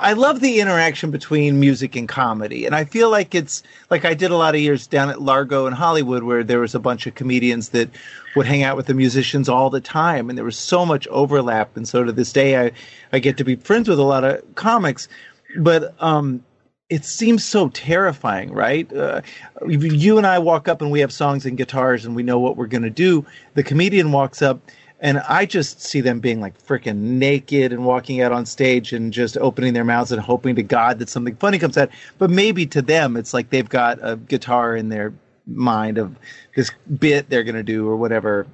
I 0.00 0.12
love 0.12 0.40
the 0.40 0.60
interaction 0.60 1.10
between 1.10 1.60
music 1.60 1.96
and 1.96 2.08
comedy. 2.08 2.66
And 2.66 2.74
I 2.74 2.84
feel 2.84 3.10
like 3.10 3.34
it's 3.34 3.62
like 3.90 4.04
I 4.04 4.14
did 4.14 4.30
a 4.30 4.36
lot 4.36 4.54
of 4.54 4.60
years 4.60 4.86
down 4.86 5.10
at 5.10 5.22
Largo 5.22 5.66
in 5.66 5.72
Hollywood 5.72 6.22
where 6.22 6.44
there 6.44 6.60
was 6.60 6.74
a 6.74 6.78
bunch 6.78 7.06
of 7.06 7.14
comedians 7.14 7.70
that 7.70 7.90
would 8.36 8.46
hang 8.46 8.62
out 8.62 8.76
with 8.76 8.86
the 8.86 8.94
musicians 8.94 9.48
all 9.48 9.70
the 9.70 9.80
time 9.80 10.28
and 10.28 10.38
there 10.38 10.44
was 10.44 10.56
so 10.56 10.86
much 10.86 11.06
overlap 11.08 11.76
and 11.76 11.88
so 11.88 12.04
to 12.04 12.12
this 12.12 12.32
day 12.32 12.66
I 12.66 12.72
I 13.12 13.18
get 13.18 13.36
to 13.38 13.44
be 13.44 13.56
friends 13.56 13.88
with 13.88 13.98
a 13.98 14.04
lot 14.04 14.24
of 14.24 14.42
comics 14.54 15.08
but 15.56 15.94
um 16.00 16.44
it 16.88 17.04
seems 17.04 17.44
so 17.44 17.68
terrifying, 17.68 18.50
right? 18.50 18.90
Uh, 18.90 19.20
you 19.66 20.16
and 20.16 20.26
I 20.26 20.38
walk 20.38 20.68
up 20.68 20.80
and 20.80 20.90
we 20.90 21.00
have 21.00 21.12
songs 21.12 21.44
and 21.44 21.56
guitars 21.58 22.06
and 22.06 22.16
we 22.16 22.22
know 22.22 22.38
what 22.38 22.56
we're 22.56 22.66
going 22.66 22.82
to 22.82 22.90
do. 22.90 23.26
The 23.54 23.62
comedian 23.62 24.10
walks 24.10 24.40
up 24.40 24.58
and 25.00 25.18
I 25.28 25.46
just 25.46 25.80
see 25.80 26.00
them 26.00 26.20
being 26.20 26.40
like 26.40 26.60
freaking 26.66 26.96
naked 26.96 27.72
and 27.72 27.84
walking 27.84 28.20
out 28.20 28.32
on 28.32 28.46
stage 28.46 28.92
and 28.92 29.12
just 29.12 29.36
opening 29.38 29.72
their 29.74 29.84
mouths 29.84 30.10
and 30.12 30.20
hoping 30.20 30.56
to 30.56 30.62
God 30.62 30.98
that 30.98 31.08
something 31.08 31.36
funny 31.36 31.58
comes 31.58 31.78
out. 31.78 31.90
But 32.18 32.30
maybe 32.30 32.66
to 32.66 32.82
them, 32.82 33.16
it's 33.16 33.32
like 33.32 33.50
they've 33.50 33.68
got 33.68 33.98
a 34.02 34.16
guitar 34.16 34.74
in 34.76 34.88
their 34.88 35.12
mind 35.46 35.98
of 35.98 36.16
this 36.56 36.70
bit 36.98 37.30
they're 37.30 37.44
going 37.44 37.54
to 37.54 37.62
do 37.62 37.88
or 37.88 37.96
whatever. 37.96 38.46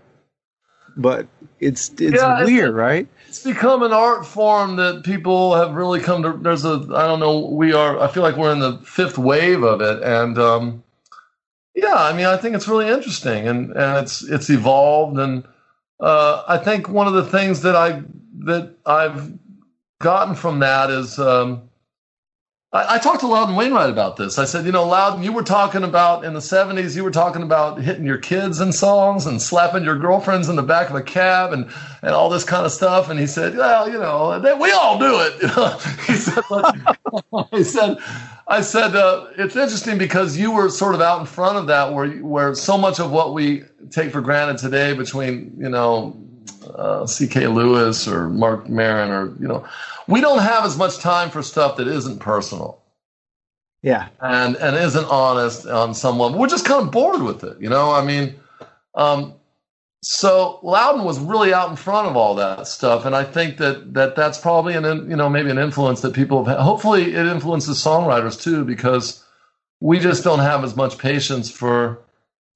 But 0.97 1.27
it's 1.61 1.89
it's 1.99 2.15
Yeah, 2.15 2.35
it's- 2.35 2.47
weird, 2.47 2.75
right? 2.75 3.09
It's 3.29 3.43
become 3.43 3.83
an 3.83 3.93
art 3.93 4.25
form 4.25 4.77
that 4.77 5.03
people 5.03 5.57
have 5.57 5.75
really 5.75 5.99
come 5.99 6.23
to. 6.23 6.35
There's 6.35 6.65
a, 6.65 6.87
I 6.95 7.07
don't 7.09 7.19
know, 7.19 7.41
we 7.41 7.73
are, 7.73 7.99
I 7.99 8.07
feel 8.07 8.23
like 8.23 8.37
we're 8.37 8.53
in 8.53 8.61
the 8.61 8.79
fifth 8.85 9.19
wave 9.19 9.65
of 9.65 9.81
it. 9.81 10.03
And, 10.05 10.39
um, 10.39 10.85
yeah, 11.75 11.95
I 11.97 12.13
mean, 12.13 12.27
I 12.27 12.37
think 12.37 12.55
it's 12.55 12.69
really 12.69 12.87
interesting 12.89 13.49
and, 13.49 13.73
and 13.73 14.05
it's, 14.05 14.23
it's 14.23 14.51
evolved. 14.51 15.19
And, 15.19 15.43
uh, 16.01 16.43
I 16.49 16.59
think 16.59 16.89
one 16.89 17.07
of 17.07 17.15
the 17.15 17.25
things 17.25 17.63
that 17.63 17.77
I, 17.77 18.03
that 18.45 18.77
I've 18.87 19.33
gotten 20.01 20.35
from 20.35 20.59
that 20.61 20.91
is, 20.91 21.19
um, 21.19 21.71
I, 22.75 22.97
I 22.97 22.99
talked 22.99 23.21
to 23.21 23.29
Loudon 23.29 23.55
Wainwright 23.55 23.89
about 23.89 24.17
this. 24.17 24.37
I 24.37 24.45
said, 24.45 24.67
you 24.67 24.73
know, 24.73 24.85
Loudon, 24.85 25.23
you 25.23 25.33
were 25.33 25.45
talking 25.45 25.85
about 25.85 26.25
in 26.25 26.35
the 26.35 26.41
70s, 26.41 26.97
you 26.97 27.05
were 27.05 27.13
talking 27.13 27.43
about 27.43 27.81
hitting 27.81 28.05
your 28.05 28.19
kids 28.19 28.61
in 28.61 28.73
songs 28.73 29.27
and 29.27 29.41
slapping 29.41 29.85
your 29.85 29.97
girlfriends 29.97 30.49
in 30.49 30.57
the 30.57 30.63
back 30.63 30.91
of 30.91 30.97
a 30.97 31.03
cab 31.03 31.53
and, 31.53 31.71
and 32.03 32.11
all 32.11 32.29
this 32.29 32.43
kind 32.43 32.67
of 32.67 32.73
stuff. 32.73 33.09
And 33.09 33.19
he 33.21 33.29
said, 33.29 33.57
well, 33.57 33.89
you 33.89 33.99
know, 33.99 34.41
they, 34.41 34.53
we 34.55 34.73
all 34.73 34.99
do 34.99 35.21
it. 35.21 35.35
He 36.07 36.17
said, 36.17 36.45
but, 36.51 37.49
he 37.53 37.63
said, 37.63 37.97
I 38.49 38.61
said, 38.61 38.95
uh, 38.97 39.29
it's 39.39 39.57
interesting 39.57 39.97
because 39.97 40.37
you 40.37 40.53
were 40.53 40.69
sort 40.69 40.95
of 40.95 41.01
out 41.01 41.21
in 41.21 41.27
front 41.27 41.57
of 41.57 41.67
that 41.69 41.93
where, 41.93 42.11
where 42.19 42.55
so 42.55 42.77
much 42.77 42.99
of 42.99 43.11
what 43.11 43.33
we 43.33 43.63
take 43.91 44.11
for 44.11 44.21
granted 44.21 44.59
today 44.59 44.95
between, 44.95 45.55
you 45.59 45.69
know, 45.69 46.17
uh, 46.75 47.07
C.K. 47.07 47.47
Lewis 47.49 48.09
or 48.09 48.29
Marc 48.29 48.69
Maron 48.69 49.11
or, 49.11 49.35
you 49.41 49.49
know, 49.49 49.67
we 50.09 50.21
don't 50.21 50.41
have 50.41 50.65
as 50.65 50.77
much 50.77 50.99
time 50.99 51.31
for 51.31 51.43
stuff 51.43 51.77
that 51.79 51.89
isn't 51.89 52.19
personal 52.21 52.83
Yeah. 53.83 54.09
and 54.21 54.57
and 54.57 54.77
isn't 54.77 55.07
honest 55.07 55.67
on 55.67 55.95
someone. 55.95 56.39
We're 56.39 56.49
just 56.49 56.65
kind 56.67 56.83
of 56.83 56.91
bored 56.93 57.23
with 57.23 57.45
it, 57.45 57.61
you 57.61 57.69
know. 57.71 57.93
I 57.93 58.05
mean, 58.05 58.35
um, 58.95 59.35
so 60.03 60.59
Loudon 60.63 61.05
was 61.05 61.19
really 61.19 61.55
out 61.55 61.71
in 61.71 61.77
front 61.77 62.09
of 62.09 62.17
all 62.17 62.35
that 62.35 62.67
stuff, 62.69 63.07
and 63.07 63.17
I 63.17 63.25
think 63.25 63.57
that 63.59 63.95
that 63.95 64.17
that's 64.17 64.39
probably 64.39 64.75
an 64.75 64.85
you 65.11 65.17
know 65.17 65.31
maybe 65.31 65.51
an 65.51 65.59
influence 65.59 66.03
that 66.03 66.15
people 66.15 66.45
have. 66.45 66.59
Had. 66.59 66.63
Hopefully, 66.63 67.15
it 67.15 67.27
influences 67.27 67.79
songwriters 67.83 68.41
too 68.41 68.65
because 68.65 69.25
we 69.81 69.99
just 69.99 70.23
don't 70.25 70.41
have 70.41 70.65
as 70.65 70.77
much 70.77 70.99
patience 70.99 71.51
for 71.51 72.01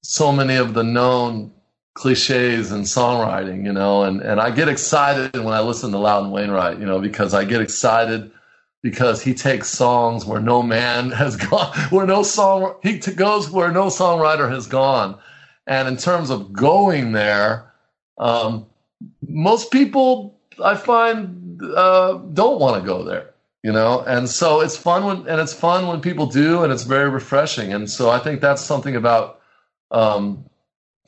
so 0.03 0.31
many 0.31 0.55
of 0.55 0.73
the 0.75 0.83
known 0.83 1.51
cliches 1.93 2.71
and 2.71 2.85
songwriting, 2.85 3.65
you 3.65 3.73
know. 3.73 4.03
And 4.03 4.21
and 4.21 4.39
I 4.39 4.51
get 4.51 4.69
excited 4.69 5.35
when 5.35 5.53
I 5.53 5.61
listen 5.61 5.91
to 5.91 5.97
Loudon 5.97 6.31
Wainwright, 6.31 6.79
you 6.79 6.85
know, 6.85 6.99
because 6.99 7.33
I 7.33 7.43
get 7.43 7.61
excited 7.61 8.31
because 8.81 9.21
he 9.21 9.33
takes 9.33 9.67
songs 9.67 10.25
where 10.25 10.41
no 10.41 10.63
man 10.63 11.11
has 11.23 11.35
gone, 11.35 11.75
where 11.89 12.05
no 12.05 12.23
song 12.23 12.75
he 12.81 12.99
t- 12.99 13.13
goes 13.13 13.49
where 13.49 13.71
no 13.71 13.87
songwriter 13.87 14.49
has 14.49 14.67
gone, 14.67 15.17
and 15.67 15.87
in 15.87 15.97
terms 15.97 16.29
of 16.29 16.53
going 16.53 17.11
there, 17.11 17.71
um, 18.17 18.65
most 19.27 19.71
people 19.71 20.39
I 20.63 20.75
find 20.75 21.61
uh, 21.63 22.13
don't 22.33 22.59
want 22.59 22.81
to 22.81 22.87
go 22.87 23.03
there, 23.03 23.31
you 23.63 23.71
know, 23.71 24.01
and 24.01 24.29
so 24.29 24.61
it's 24.61 24.77
fun 24.77 25.05
when 25.05 25.27
and 25.27 25.41
it's 25.41 25.53
fun 25.53 25.87
when 25.87 26.01
people 26.01 26.27
do, 26.27 26.63
and 26.63 26.71
it's 26.71 26.83
very 26.83 27.09
refreshing, 27.09 27.73
and 27.73 27.89
so 27.89 28.09
I 28.09 28.19
think 28.19 28.41
that's 28.41 28.61
something 28.61 28.95
about 28.95 29.41
um, 29.91 30.48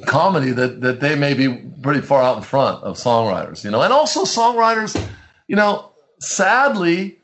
comedy 0.06 0.52
that 0.52 0.82
that 0.82 1.00
they 1.00 1.16
may 1.16 1.34
be 1.34 1.54
pretty 1.82 2.02
far 2.02 2.22
out 2.22 2.38
in 2.38 2.44
front 2.44 2.84
of 2.84 2.98
songwriters, 2.98 3.64
you 3.64 3.72
know, 3.72 3.82
and 3.82 3.94
also 3.94 4.24
songwriters, 4.24 5.00
you 5.48 5.56
know, 5.56 5.92
sadly 6.20 7.18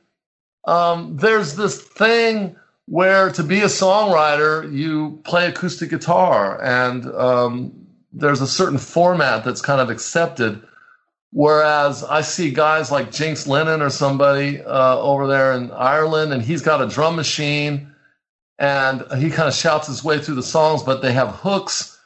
um, 0.68 1.16
there's 1.16 1.56
this 1.56 1.82
thing 1.82 2.56
where 2.86 3.32
to 3.32 3.44
be 3.44 3.62
a 3.62 3.66
songwriter, 3.68 4.72
you 4.72 5.20
play 5.24 5.48
acoustic 5.48 5.90
guitar, 5.90 6.62
and 6.62 7.06
um, 7.16 7.88
there's 8.12 8.42
a 8.42 8.48
certain 8.48 8.78
format 8.78 9.44
that's 9.44 9.62
kind 9.62 9.82
of 9.82 9.90
accepted. 9.90 10.62
Whereas 11.32 12.04
I 12.04 12.22
see 12.22 12.52
guys 12.52 12.92
like 12.92 13.12
Jinx 13.12 13.48
Lennon 13.48 13.82
or 13.82 13.90
somebody 13.90 14.62
uh, 14.62 14.98
over 14.98 15.28
there 15.28 15.54
in 15.54 15.72
Ireland, 15.72 16.34
and 16.34 16.42
he's 16.42 16.62
got 16.62 16.82
a 16.82 16.88
drum 16.88 17.16
machine, 17.16 17.94
and 18.60 19.04
he 19.18 19.30
kind 19.30 19.48
of 19.48 19.54
shouts 19.54 19.88
his 19.88 20.04
way 20.04 20.20
through 20.20 20.36
the 20.36 20.44
songs, 20.44 20.84
but 20.84 21.02
they 21.02 21.14
have 21.14 21.30
hooks, 21.30 21.97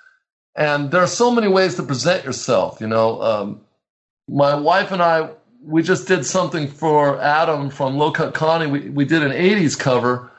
and 0.55 0.91
there 0.91 1.01
are 1.01 1.07
so 1.07 1.31
many 1.31 1.47
ways 1.47 1.75
to 1.75 1.83
present 1.83 2.25
yourself. 2.25 2.81
You 2.81 2.87
know, 2.87 3.21
um, 3.21 3.61
my 4.27 4.55
wife 4.55 4.91
and 4.91 5.01
I 5.01 5.29
we 5.63 5.83
just 5.83 6.07
did 6.07 6.25
something 6.25 6.67
for 6.67 7.21
Adam 7.21 7.69
from 7.69 7.97
Low 7.97 8.11
Cut 8.11 8.33
Connie. 8.33 8.67
We 8.67 8.89
we 8.89 9.05
did 9.05 9.23
an 9.23 9.31
'80s 9.31 9.77
cover, 9.77 10.31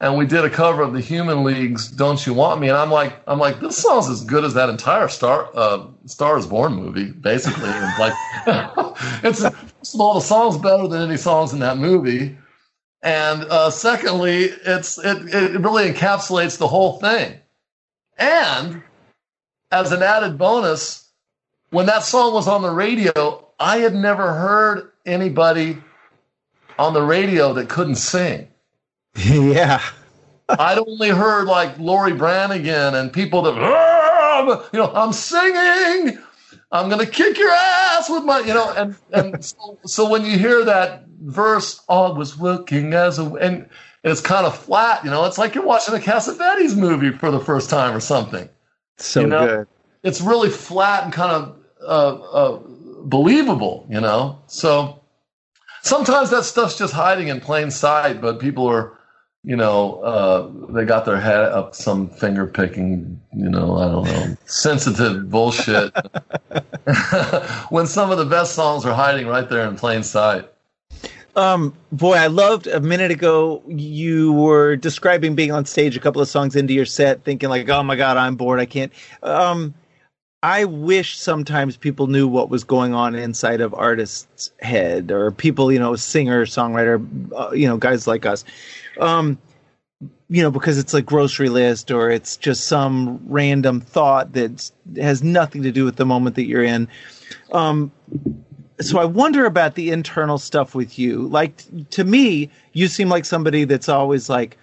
and 0.00 0.16
we 0.16 0.26
did 0.26 0.44
a 0.44 0.50
cover 0.50 0.82
of 0.82 0.92
the 0.92 1.00
Human 1.00 1.44
League's 1.44 1.88
"Don't 1.88 2.24
You 2.26 2.34
Want 2.34 2.60
Me," 2.60 2.68
and 2.68 2.76
I'm 2.76 2.90
like, 2.90 3.20
I'm 3.26 3.38
like, 3.38 3.60
this 3.60 3.76
song's 3.76 4.08
as 4.08 4.24
good 4.24 4.44
as 4.44 4.54
that 4.54 4.68
entire 4.68 5.08
Star 5.08 5.50
uh, 5.54 5.86
Star 6.06 6.38
Is 6.38 6.46
Born 6.46 6.74
movie, 6.74 7.10
basically. 7.10 7.70
And 7.70 7.96
like, 7.98 8.18
it's 8.46 9.42
first 9.42 9.94
of 9.94 10.00
all, 10.00 10.14
the 10.14 10.20
song's 10.20 10.56
better 10.58 10.86
than 10.86 11.02
any 11.02 11.16
songs 11.16 11.52
in 11.52 11.58
that 11.58 11.78
movie, 11.78 12.36
and 13.02 13.42
uh, 13.44 13.70
secondly, 13.70 14.44
it's 14.64 14.98
it 14.98 15.34
it 15.34 15.60
really 15.60 15.92
encapsulates 15.92 16.56
the 16.58 16.68
whole 16.68 17.00
thing, 17.00 17.40
and 18.16 18.82
as 19.72 19.90
an 19.90 20.02
added 20.02 20.38
bonus, 20.38 21.08
when 21.70 21.86
that 21.86 22.04
song 22.04 22.32
was 22.34 22.46
on 22.46 22.62
the 22.62 22.70
radio. 22.70 23.48
I 23.58 23.78
had 23.78 23.94
never 23.94 24.34
heard 24.34 24.90
anybody 25.06 25.78
on 26.78 26.94
the 26.94 27.02
radio 27.02 27.52
that 27.54 27.68
couldn't 27.68 27.96
sing. 27.96 28.48
yeah. 29.16 29.82
I'd 30.48 30.78
only 30.78 31.08
heard 31.08 31.46
like 31.46 31.78
Laura 31.78 32.14
Branigan 32.14 32.94
and 32.94 33.12
people 33.12 33.42
that, 33.42 33.54
you 34.72 34.78
know, 34.78 34.92
I'm 34.92 35.12
singing, 35.12 36.18
I'm 36.72 36.90
gonna 36.90 37.06
kick 37.06 37.38
your 37.38 37.50
ass 37.52 38.10
with 38.10 38.24
my, 38.24 38.40
you 38.40 38.52
know, 38.52 38.72
and 38.76 38.96
and 39.12 39.44
so, 39.44 39.78
so 39.86 40.08
when 40.08 40.24
you 40.26 40.38
hear 40.38 40.64
that 40.64 41.04
verse, 41.22 41.82
oh, 41.88 42.12
I 42.12 42.18
was 42.18 42.40
looking 42.40 42.94
as 42.94 43.18
a, 43.18 43.32
and 43.34 43.68
it's 44.02 44.20
kind 44.20 44.44
of 44.44 44.58
flat, 44.58 45.04
you 45.04 45.10
know, 45.10 45.24
it's 45.24 45.38
like 45.38 45.54
you're 45.54 45.64
watching 45.64 45.94
a 45.94 45.98
Cassavetes 45.98 46.76
movie 46.76 47.16
for 47.16 47.30
the 47.30 47.40
first 47.40 47.70
time 47.70 47.96
or 47.96 48.00
something. 48.00 48.48
So 48.98 49.20
You 49.20 49.26
know? 49.26 49.46
good. 49.46 49.66
It's 50.02 50.20
really 50.20 50.50
flat 50.50 51.04
and 51.04 51.12
kind 51.12 51.32
of 51.32 51.56
uh, 51.80 52.14
uh, 52.14 52.60
believable, 53.04 53.86
you 53.88 54.00
know. 54.00 54.38
So 54.46 55.00
sometimes 55.82 56.30
that 56.30 56.44
stuff's 56.44 56.76
just 56.76 56.92
hiding 56.92 57.28
in 57.28 57.40
plain 57.40 57.70
sight, 57.70 58.20
but 58.20 58.40
people 58.40 58.66
are, 58.66 58.98
you 59.44 59.56
know, 59.56 60.00
uh, 60.02 60.72
they 60.72 60.84
got 60.84 61.04
their 61.04 61.20
head 61.20 61.40
up 61.40 61.74
some 61.74 62.08
finger 62.08 62.46
picking, 62.46 63.20
you 63.32 63.48
know, 63.48 63.76
I 63.76 63.86
don't 63.86 64.04
know, 64.04 64.36
sensitive 64.44 65.30
bullshit. 65.30 65.92
when 67.70 67.86
some 67.86 68.10
of 68.10 68.18
the 68.18 68.26
best 68.26 68.54
songs 68.54 68.84
are 68.84 68.94
hiding 68.94 69.26
right 69.26 69.48
there 69.48 69.68
in 69.68 69.76
plain 69.76 70.02
sight. 70.02 70.51
Um, 71.34 71.74
boy, 71.90 72.14
I 72.14 72.26
loved 72.26 72.66
a 72.66 72.80
minute 72.80 73.10
ago 73.10 73.62
you 73.66 74.32
were 74.32 74.76
describing 74.76 75.34
being 75.34 75.50
on 75.52 75.64
stage 75.64 75.96
a 75.96 76.00
couple 76.00 76.20
of 76.20 76.28
songs 76.28 76.56
into 76.56 76.74
your 76.74 76.84
set, 76.84 77.24
thinking 77.24 77.48
like, 77.48 77.68
"Oh 77.68 77.82
my 77.82 77.96
god, 77.96 78.16
I'm 78.16 78.36
bored. 78.36 78.60
I 78.60 78.66
can't." 78.66 78.92
Um, 79.22 79.74
I 80.42 80.64
wish 80.64 81.16
sometimes 81.18 81.76
people 81.76 82.08
knew 82.08 82.26
what 82.26 82.50
was 82.50 82.64
going 82.64 82.94
on 82.94 83.14
inside 83.14 83.60
of 83.60 83.72
artists' 83.74 84.50
head 84.60 85.12
or 85.12 85.30
people, 85.30 85.72
you 85.72 85.78
know, 85.78 85.94
singer, 85.94 86.44
songwriter, 86.46 87.06
uh, 87.32 87.52
you 87.52 87.68
know, 87.68 87.76
guys 87.76 88.06
like 88.08 88.26
us. 88.26 88.44
Um, 88.98 89.38
you 90.28 90.42
know, 90.42 90.50
because 90.50 90.78
it's 90.78 90.94
a 90.94 91.02
grocery 91.02 91.48
list 91.48 91.90
or 91.90 92.10
it's 92.10 92.36
just 92.36 92.64
some 92.64 93.20
random 93.26 93.80
thought 93.80 94.32
that 94.32 94.70
has 94.96 95.22
nothing 95.22 95.62
to 95.62 95.70
do 95.70 95.84
with 95.84 95.96
the 95.96 96.06
moment 96.06 96.34
that 96.36 96.44
you're 96.44 96.64
in. 96.64 96.88
Um, 97.52 97.92
so 98.82 98.98
I 98.98 99.04
wonder 99.04 99.46
about 99.46 99.74
the 99.74 99.90
internal 99.90 100.38
stuff 100.38 100.74
with 100.74 100.98
you. 100.98 101.28
Like 101.28 101.62
to 101.90 102.04
me, 102.04 102.50
you 102.72 102.88
seem 102.88 103.08
like 103.08 103.24
somebody 103.24 103.64
that's 103.64 103.88
always 103.88 104.28
like 104.28 104.56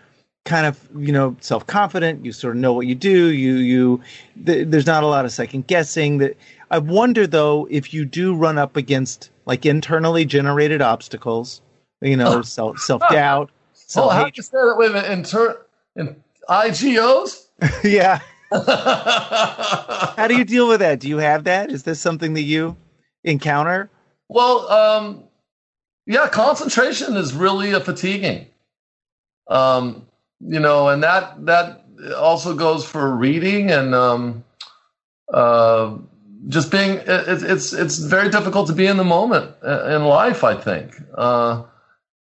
kind 0.46 0.66
of 0.66 0.88
you 0.98 1.12
know 1.12 1.36
self 1.42 1.66
confident. 1.68 2.26
You 2.26 2.32
sort 2.32 2.56
of 2.56 2.62
know 2.62 2.74
what 2.74 2.88
you 2.88 2.96
do. 2.96 3.28
You 3.32 3.56
you 3.56 4.02
th- 4.46 4.68
there's 4.68 4.88
not 4.88 5.04
a 5.04 5.08
lot 5.08 5.26
of 5.26 5.32
second 5.32 5.68
guessing. 5.68 6.18
That 6.20 6.38
I 6.72 6.80
wonder 6.80 7.28
though 7.28 7.68
if 7.70 7.94
you 7.94 8.06
do 8.06 8.36
run 8.36 8.58
up 8.58 8.76
against 8.76 9.30
like 9.46 9.66
internally 9.66 10.26
generated 10.26 10.82
obstacles. 10.82 11.62
You 12.02 12.16
know, 12.16 12.42
self 12.42 12.80
self 12.80 13.02
doubt. 13.10 13.50
Oh, 13.96 14.10
how 14.10 14.26
do 14.26 14.32
you 14.36 14.44
say 14.44 14.58
that? 14.58 14.76
Wait 14.78 14.92
a 14.92 14.94
minute. 14.94 15.12
In, 15.12 15.24
ter- 15.24 15.66
in 15.96 16.16
IGOs? 16.48 17.48
yeah. 17.84 18.20
how 18.52 20.28
do 20.28 20.36
you 20.36 20.44
deal 20.44 20.68
with 20.68 20.80
that? 20.80 21.00
Do 21.00 21.10
you 21.10 21.18
have 21.18 21.44
that? 21.44 21.72
Is 21.72 21.84
this 21.84 22.00
something 22.00 22.34
that 22.36 22.44
you 22.44 22.76
encounter? 23.24 23.90
Well, 24.30 24.70
um, 24.70 25.24
yeah, 26.06 26.28
concentration 26.30 27.18
is 27.18 27.34
really 27.34 27.72
a 27.72 27.80
fatiguing. 27.80 28.48
Um, 29.48 30.06
you 30.40 30.60
know, 30.60 30.90
and 30.90 31.04
that 31.04 31.46
that 31.46 31.86
also 32.16 32.56
goes 32.56 32.86
for 32.86 33.16
reading 33.16 33.72
and 33.72 33.94
um, 33.94 34.44
uh, 35.34 35.98
just 36.48 36.72
being. 36.72 36.98
It, 36.98 37.44
it's 37.44 37.74
it's 37.74 37.98
very 37.98 38.30
difficult 38.30 38.68
to 38.68 38.74
be 38.74 38.86
in 38.86 38.98
the 38.98 39.04
moment 39.04 39.56
in 39.64 40.06
life. 40.06 40.44
I 40.44 40.56
think, 40.56 40.96
uh, 41.16 41.64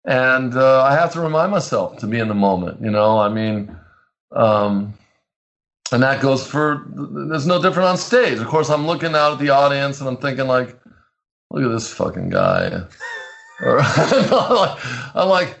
and 0.04 0.54
uh, 0.54 0.82
I 0.82 0.94
have 0.94 1.12
to 1.12 1.20
remind 1.20 1.52
myself 1.52 1.98
to 1.98 2.06
be 2.06 2.18
in 2.18 2.28
the 2.28 2.34
moment. 2.34 2.82
You 2.82 2.90
know, 2.90 3.18
I 3.18 3.28
mean. 3.28 3.76
Um, 4.32 4.94
and 5.92 6.02
that 6.02 6.22
goes 6.22 6.46
for 6.46 6.86
there's 6.88 7.46
no 7.46 7.60
different 7.60 7.86
on 7.86 7.98
stage 7.98 8.38
of 8.38 8.46
course 8.46 8.70
i'm 8.70 8.86
looking 8.86 9.14
out 9.14 9.32
at 9.32 9.38
the 9.38 9.50
audience 9.50 10.00
and 10.00 10.08
i'm 10.08 10.16
thinking 10.16 10.46
like 10.46 10.74
look 11.52 11.64
at 11.64 11.72
this 11.72 11.92
fucking 11.92 12.30
guy. 12.30 12.82
or 13.62 13.80
I'm 15.14 15.28
like, 15.28 15.58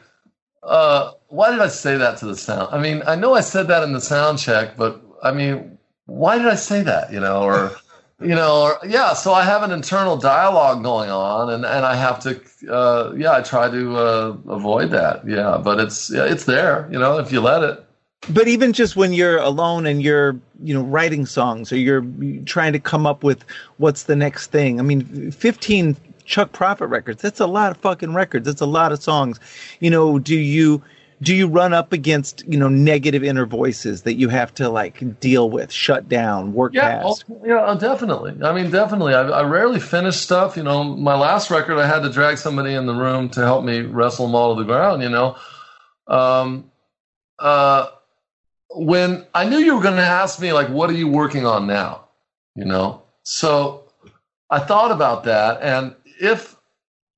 uh, 0.62 1.12
why 1.28 1.50
did 1.50 1.60
I 1.60 1.68
say 1.68 1.96
that 1.96 2.18
to 2.18 2.26
the 2.26 2.36
sound? 2.36 2.68
I 2.72 2.80
mean, 2.80 3.02
I 3.06 3.14
know 3.14 3.34
I 3.34 3.40
said 3.40 3.68
that 3.68 3.82
in 3.82 3.92
the 3.92 4.00
sound 4.00 4.38
check, 4.38 4.76
but 4.76 5.02
I 5.22 5.32
mean, 5.32 5.78
why 6.06 6.38
did 6.38 6.46
I 6.46 6.54
say 6.54 6.82
that? 6.82 7.12
You 7.12 7.20
know, 7.20 7.42
or 7.42 7.72
you 8.20 8.34
know, 8.34 8.62
or 8.62 8.78
yeah. 8.86 9.14
So 9.14 9.32
I 9.32 9.44
have 9.44 9.62
an 9.62 9.70
internal 9.70 10.16
dialogue 10.16 10.82
going 10.82 11.10
on, 11.10 11.50
and 11.50 11.64
and 11.64 11.84
I 11.84 11.96
have 11.96 12.20
to, 12.20 12.40
uh, 12.72 13.12
yeah, 13.16 13.32
I 13.32 13.42
try 13.42 13.70
to 13.70 13.96
uh, 13.96 14.36
avoid 14.48 14.90
that. 14.90 15.26
Yeah, 15.26 15.60
but 15.62 15.80
it's 15.80 16.10
yeah, 16.10 16.24
it's 16.24 16.44
there. 16.44 16.88
You 16.90 16.98
know, 16.98 17.18
if 17.18 17.32
you 17.32 17.40
let 17.40 17.62
it 17.62 17.84
but 18.28 18.46
even 18.46 18.72
just 18.72 18.94
when 18.96 19.12
you're 19.12 19.38
alone 19.38 19.86
and 19.86 20.02
you're 20.02 20.36
you 20.62 20.72
know 20.74 20.82
writing 20.82 21.26
songs 21.26 21.72
or 21.72 21.76
you're 21.76 22.04
trying 22.44 22.72
to 22.72 22.78
come 22.78 23.06
up 23.06 23.24
with 23.24 23.44
what's 23.78 24.04
the 24.04 24.16
next 24.16 24.52
thing 24.52 24.78
i 24.78 24.82
mean 24.82 25.30
15 25.32 25.96
chuck 26.24 26.52
prophet 26.52 26.86
records 26.86 27.20
that's 27.22 27.40
a 27.40 27.46
lot 27.46 27.70
of 27.70 27.76
fucking 27.78 28.14
records. 28.14 28.46
That's 28.46 28.60
a 28.60 28.66
lot 28.66 28.92
of 28.92 29.02
songs. 29.02 29.38
You 29.80 29.90
know 29.90 30.18
do 30.18 30.36
you 30.36 30.82
do 31.20 31.34
you 31.34 31.46
run 31.46 31.72
up 31.72 31.92
against 31.92 32.44
you 32.48 32.58
know 32.58 32.68
negative 32.68 33.22
inner 33.22 33.46
voices 33.46 34.02
that 34.02 34.14
you 34.14 34.28
have 34.28 34.52
to 34.54 34.68
like 34.68 35.20
deal 35.20 35.50
with 35.50 35.70
shut 35.70 36.08
down 36.08 36.52
work 36.52 36.74
yeah, 36.74 37.02
past? 37.02 37.24
yeah 37.44 37.60
uh, 37.60 37.74
definitely. 37.74 38.34
I 38.42 38.52
mean 38.52 38.70
definitely. 38.70 39.14
I, 39.14 39.22
I 39.22 39.42
rarely 39.42 39.80
finish 39.80 40.16
stuff. 40.16 40.56
You 40.56 40.62
know 40.62 40.84
my 40.84 41.14
last 41.14 41.50
record 41.50 41.78
i 41.78 41.86
had 41.86 42.02
to 42.02 42.10
drag 42.10 42.38
somebody 42.38 42.74
in 42.74 42.86
the 42.86 42.94
room 42.94 43.28
to 43.30 43.40
help 43.40 43.64
me 43.64 43.80
wrestle 43.80 44.26
them 44.26 44.34
all 44.34 44.54
to 44.54 44.62
the 44.62 44.66
ground 44.66 45.02
you 45.02 45.08
know? 45.08 45.36
Um 46.08 46.70
uh 47.38 47.88
when 48.74 49.26
I 49.34 49.48
knew 49.48 49.58
you 49.58 49.76
were 49.76 49.82
going 49.82 49.96
to 49.96 50.02
ask 50.02 50.40
me, 50.40 50.52
like, 50.52 50.68
what 50.68 50.90
are 50.90 50.94
you 50.94 51.08
working 51.08 51.46
on 51.46 51.66
now? 51.66 52.04
You 52.54 52.64
know, 52.64 53.02
so 53.22 53.84
I 54.50 54.58
thought 54.58 54.90
about 54.90 55.24
that, 55.24 55.62
and 55.62 55.94
if 56.20 56.54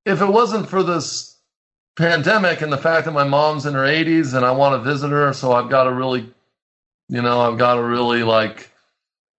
if 0.05 0.21
it 0.21 0.27
wasn't 0.27 0.69
for 0.69 0.83
this 0.83 1.37
pandemic 1.97 2.61
and 2.61 2.73
the 2.73 2.79
fact 2.79 3.05
that 3.07 3.13
my 3.13 3.25
mom's 3.25 3.67
in 3.67 3.75
her 3.75 3.85
80s 3.85 4.35
and 4.35 4.45
I 4.45 4.51
want 4.53 4.75
to 4.75 4.91
visit 4.91 5.11
her, 5.11 5.33
so 5.33 5.53
I've 5.53 5.71
got 5.71 5.85
to 5.85 5.93
really, 5.93 6.29
you 7.09 7.23
know, 7.23 7.41
I've 7.41 7.59
got 7.59 7.77
to 7.77 7.83
really 7.83 8.23
like, 8.23 8.71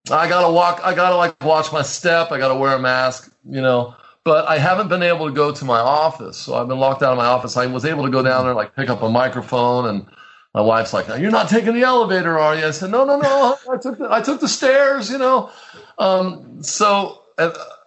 I 0.09 0.27
got 0.27 0.47
to 0.47 0.53
walk, 0.53 0.81
I 0.83 0.93
got 0.95 1.09
to 1.09 1.15
like 1.15 1.35
watch 1.43 1.71
my 1.71 1.81
step, 1.81 2.31
I 2.31 2.37
got 2.37 2.49
to 2.49 2.55
wear 2.55 2.75
a 2.75 2.79
mask, 2.79 3.31
you 3.49 3.61
know. 3.61 3.95
But 4.23 4.47
I 4.47 4.57
haven't 4.57 4.87
been 4.87 5.03
able 5.03 5.27
to 5.27 5.33
go 5.33 5.51
to 5.51 5.65
my 5.65 5.79
office, 5.79 6.37
so 6.37 6.55
I've 6.55 6.67
been 6.67 6.79
locked 6.79 7.03
out 7.03 7.11
of 7.11 7.17
my 7.17 7.27
office. 7.27 7.57
I 7.57 7.67
was 7.67 7.85
able 7.85 8.03
to 8.03 8.09
go 8.09 8.23
down 8.23 8.45
there, 8.45 8.55
like 8.55 8.75
pick 8.75 8.89
up 8.89 9.03
a 9.03 9.09
microphone 9.09 9.87
and 9.87 10.07
my 10.55 10.61
wife's 10.61 10.93
like, 10.93 11.09
"You're 11.19 11.31
not 11.31 11.49
taking 11.49 11.73
the 11.73 11.83
elevator, 11.83 12.39
are 12.39 12.55
you?" 12.55 12.65
I 12.65 12.71
said, 12.71 12.89
"No, 12.89 13.03
no, 13.03 13.19
no. 13.19 13.57
I 13.71 13.77
took 13.77 13.97
the, 13.97 14.07
I 14.09 14.21
took 14.21 14.39
the 14.39 14.47
stairs." 14.47 15.11
You 15.11 15.17
know, 15.17 15.51
um, 15.97 16.63
so 16.63 17.21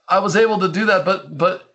I 0.07 0.19
was 0.19 0.37
able 0.37 0.59
to 0.61 0.69
do 0.69 0.85
that. 0.85 1.07
But 1.07 1.37
but 1.37 1.75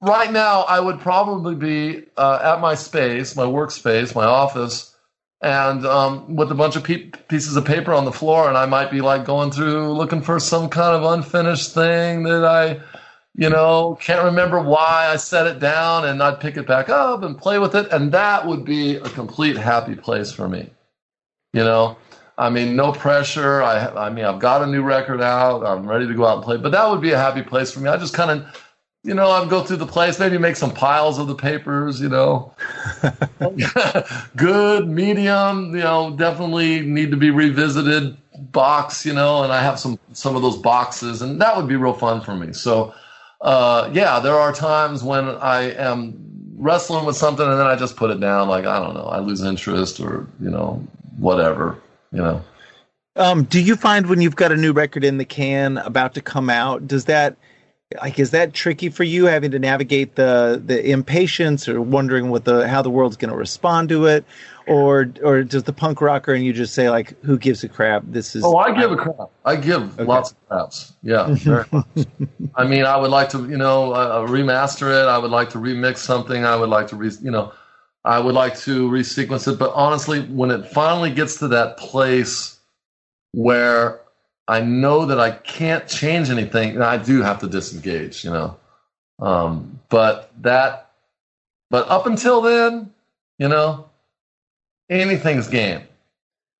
right 0.00 0.32
now, 0.32 0.62
I 0.62 0.80
would 0.80 0.98
probably 0.98 1.54
be 1.54 2.06
uh, 2.16 2.40
at 2.42 2.60
my 2.60 2.74
space, 2.74 3.36
my 3.36 3.44
workspace, 3.44 4.16
my 4.16 4.24
office, 4.24 4.96
and 5.42 5.86
um, 5.86 6.34
with 6.34 6.50
a 6.50 6.56
bunch 6.56 6.74
of 6.74 6.82
pe- 6.82 7.10
pieces 7.28 7.56
of 7.56 7.64
paper 7.64 7.94
on 7.94 8.04
the 8.04 8.10
floor, 8.10 8.48
and 8.48 8.58
I 8.58 8.66
might 8.66 8.90
be 8.90 9.02
like 9.02 9.24
going 9.24 9.52
through 9.52 9.92
looking 9.92 10.22
for 10.22 10.40
some 10.40 10.68
kind 10.68 10.96
of 10.96 11.04
unfinished 11.04 11.72
thing 11.72 12.24
that 12.24 12.44
I 12.44 12.80
you 13.36 13.50
know, 13.50 13.98
can't 14.00 14.24
remember 14.24 14.60
why 14.62 15.08
I 15.08 15.16
set 15.16 15.46
it 15.46 15.58
down 15.58 16.06
and 16.06 16.22
I'd 16.22 16.40
pick 16.40 16.56
it 16.56 16.66
back 16.66 16.88
up 16.88 17.22
and 17.22 17.36
play 17.36 17.58
with 17.58 17.74
it. 17.74 17.86
And 17.92 18.10
that 18.12 18.46
would 18.46 18.64
be 18.64 18.96
a 18.96 19.08
complete 19.10 19.58
happy 19.58 19.94
place 19.94 20.32
for 20.32 20.48
me. 20.48 20.70
You 21.52 21.62
know, 21.62 21.98
I 22.38 22.48
mean, 22.48 22.76
no 22.76 22.92
pressure. 22.92 23.62
I, 23.62 23.88
I 23.88 24.10
mean, 24.10 24.24
I've 24.24 24.38
got 24.38 24.62
a 24.62 24.66
new 24.66 24.82
record 24.82 25.20
out. 25.20 25.66
I'm 25.66 25.86
ready 25.86 26.06
to 26.06 26.14
go 26.14 26.24
out 26.24 26.36
and 26.36 26.44
play, 26.44 26.56
but 26.56 26.72
that 26.72 26.88
would 26.88 27.02
be 27.02 27.12
a 27.12 27.18
happy 27.18 27.42
place 27.42 27.70
for 27.70 27.80
me. 27.80 27.90
I 27.90 27.98
just 27.98 28.14
kind 28.14 28.30
of, 28.30 28.62
you 29.02 29.12
know, 29.12 29.30
I'd 29.30 29.50
go 29.50 29.62
through 29.62 29.76
the 29.76 29.86
place, 29.86 30.18
maybe 30.18 30.38
make 30.38 30.56
some 30.56 30.72
piles 30.72 31.18
of 31.18 31.26
the 31.26 31.34
papers, 31.34 32.00
you 32.00 32.08
know, 32.08 32.54
good, 34.36 34.88
medium, 34.88 35.76
you 35.76 35.82
know, 35.82 36.16
definitely 36.16 36.80
need 36.80 37.10
to 37.10 37.16
be 37.18 37.30
revisited 37.30 38.16
box, 38.50 39.04
you 39.04 39.12
know, 39.12 39.42
and 39.44 39.52
I 39.52 39.62
have 39.62 39.78
some, 39.78 39.98
some 40.12 40.36
of 40.36 40.42
those 40.42 40.56
boxes 40.56 41.20
and 41.20 41.40
that 41.42 41.54
would 41.54 41.68
be 41.68 41.76
real 41.76 41.92
fun 41.92 42.22
for 42.22 42.34
me. 42.34 42.54
So, 42.54 42.94
uh, 43.40 43.90
yeah, 43.92 44.20
there 44.20 44.34
are 44.34 44.52
times 44.52 45.02
when 45.02 45.28
I 45.28 45.72
am 45.72 46.14
wrestling 46.56 47.04
with 47.04 47.16
something 47.16 47.46
and 47.46 47.58
then 47.58 47.66
I 47.66 47.76
just 47.76 47.96
put 47.96 48.10
it 48.10 48.20
down. 48.20 48.48
Like 48.48 48.64
I 48.64 48.78
don't 48.78 48.94
know, 48.94 49.06
I 49.06 49.18
lose 49.18 49.42
interest 49.42 50.00
or 50.00 50.26
you 50.40 50.50
know 50.50 50.86
whatever. 51.18 51.80
You 52.12 52.18
know. 52.18 52.44
Um, 53.16 53.44
do 53.44 53.60
you 53.60 53.76
find 53.76 54.06
when 54.06 54.20
you've 54.20 54.36
got 54.36 54.52
a 54.52 54.56
new 54.56 54.72
record 54.72 55.02
in 55.02 55.16
the 55.16 55.24
can 55.24 55.78
about 55.78 56.14
to 56.14 56.20
come 56.20 56.50
out, 56.50 56.86
does 56.86 57.06
that 57.06 57.36
like 58.00 58.18
is 58.18 58.32
that 58.32 58.52
tricky 58.52 58.88
for 58.88 59.04
you 59.04 59.26
having 59.26 59.50
to 59.52 59.58
navigate 59.58 60.16
the 60.16 60.60
the 60.64 60.90
impatience 60.90 61.68
or 61.68 61.80
wondering 61.80 62.30
what 62.30 62.44
the 62.44 62.66
how 62.68 62.82
the 62.82 62.90
world's 62.90 63.16
going 63.16 63.30
to 63.30 63.36
respond 63.36 63.88
to 63.88 64.06
it 64.06 64.24
or 64.66 65.12
or 65.22 65.42
does 65.42 65.64
the 65.64 65.72
punk 65.72 66.00
rocker 66.00 66.34
and 66.34 66.44
you 66.44 66.52
just 66.52 66.74
say 66.74 66.90
like 66.90 67.20
who 67.22 67.38
gives 67.38 67.62
a 67.64 67.68
crap? 67.68 68.02
This 68.06 68.34
is 68.34 68.44
oh 68.44 68.56
i 68.56 68.78
give 68.78 68.92
a 68.92 68.96
crap. 68.96 69.30
I 69.44 69.56
give 69.56 69.94
okay. 69.94 70.04
lots 70.04 70.32
of 70.32 70.48
craps. 70.48 70.92
Yeah 71.02 71.28
very 71.30 71.64
much. 71.72 71.86
I 72.54 72.64
mean 72.64 72.84
i 72.84 72.96
would 72.96 73.10
like 73.10 73.28
to 73.30 73.48
you 73.48 73.56
know 73.56 73.92
uh, 73.92 73.96
uh, 73.96 74.26
remaster 74.26 74.90
it. 74.90 75.08
I 75.08 75.18
would 75.18 75.30
like 75.30 75.50
to 75.50 75.58
remix 75.58 75.98
something. 75.98 76.44
I 76.44 76.56
would 76.56 76.68
like 76.68 76.88
to 76.88 76.96
re 76.96 77.10
you 77.22 77.30
know 77.30 77.52
i 78.04 78.18
would 78.18 78.34
like 78.34 78.56
to 78.60 78.88
resequence 78.90 79.50
it. 79.52 79.58
But 79.58 79.72
honestly 79.74 80.20
when 80.22 80.50
it 80.50 80.66
finally 80.66 81.10
gets 81.10 81.38
to 81.38 81.48
that 81.48 81.76
place 81.76 82.58
where 83.32 84.00
I 84.48 84.60
know 84.60 85.06
that 85.06 85.18
I 85.18 85.32
can't 85.32 85.88
change 85.88 86.30
anything, 86.30 86.70
and 86.70 86.84
I 86.84 86.98
do 86.98 87.20
have 87.22 87.40
to 87.40 87.48
disengage, 87.48 88.24
you 88.24 88.30
know. 88.30 88.56
Um, 89.18 89.80
but 89.88 90.30
that, 90.42 90.92
but 91.68 91.88
up 91.88 92.06
until 92.06 92.42
then, 92.42 92.92
you 93.38 93.48
know, 93.48 93.88
anything's 94.88 95.48
game. 95.48 95.82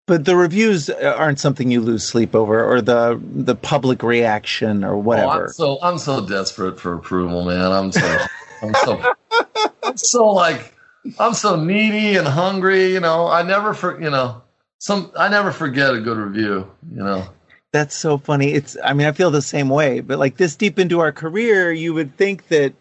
But 0.06 0.24
the 0.24 0.36
reviews 0.36 0.88
aren't 0.88 1.40
something 1.40 1.70
you 1.70 1.80
lose 1.80 2.04
sleep 2.04 2.34
over, 2.34 2.64
or 2.64 2.80
the 2.80 3.20
the 3.20 3.56
public 3.56 4.02
reaction, 4.04 4.84
or 4.84 4.96
whatever. 4.96 5.28
Oh, 5.28 5.42
I'm 5.42 5.48
so 5.48 5.78
I'm 5.82 5.98
so 5.98 6.26
desperate 6.26 6.78
for 6.78 6.94
approval, 6.94 7.44
man. 7.44 7.72
I'm 7.72 7.90
so 7.90 8.26
I'm 8.62 8.74
so 8.74 9.14
I'm 9.82 9.96
so 9.96 10.30
like 10.30 10.74
I'm 11.18 11.34
so 11.34 11.56
needy 11.56 12.16
and 12.16 12.28
hungry. 12.28 12.92
You 12.92 13.00
know, 13.00 13.26
I 13.26 13.42
never 13.42 13.74
for 13.74 14.00
you 14.00 14.10
know 14.10 14.42
some 14.78 15.10
I 15.18 15.28
never 15.28 15.50
forget 15.50 15.94
a 15.94 16.00
good 16.00 16.18
review. 16.18 16.70
You 16.88 17.02
know 17.02 17.28
that's 17.76 17.94
so 17.94 18.16
funny. 18.16 18.52
It's 18.52 18.76
I 18.82 18.92
mean, 18.92 19.06
I 19.06 19.12
feel 19.12 19.30
the 19.30 19.42
same 19.42 19.68
way, 19.68 20.00
but 20.00 20.18
like 20.18 20.36
this 20.36 20.56
deep 20.56 20.78
into 20.78 21.00
our 21.00 21.12
career, 21.12 21.72
you 21.72 21.92
would 21.94 22.16
think 22.16 22.48
that 22.48 22.72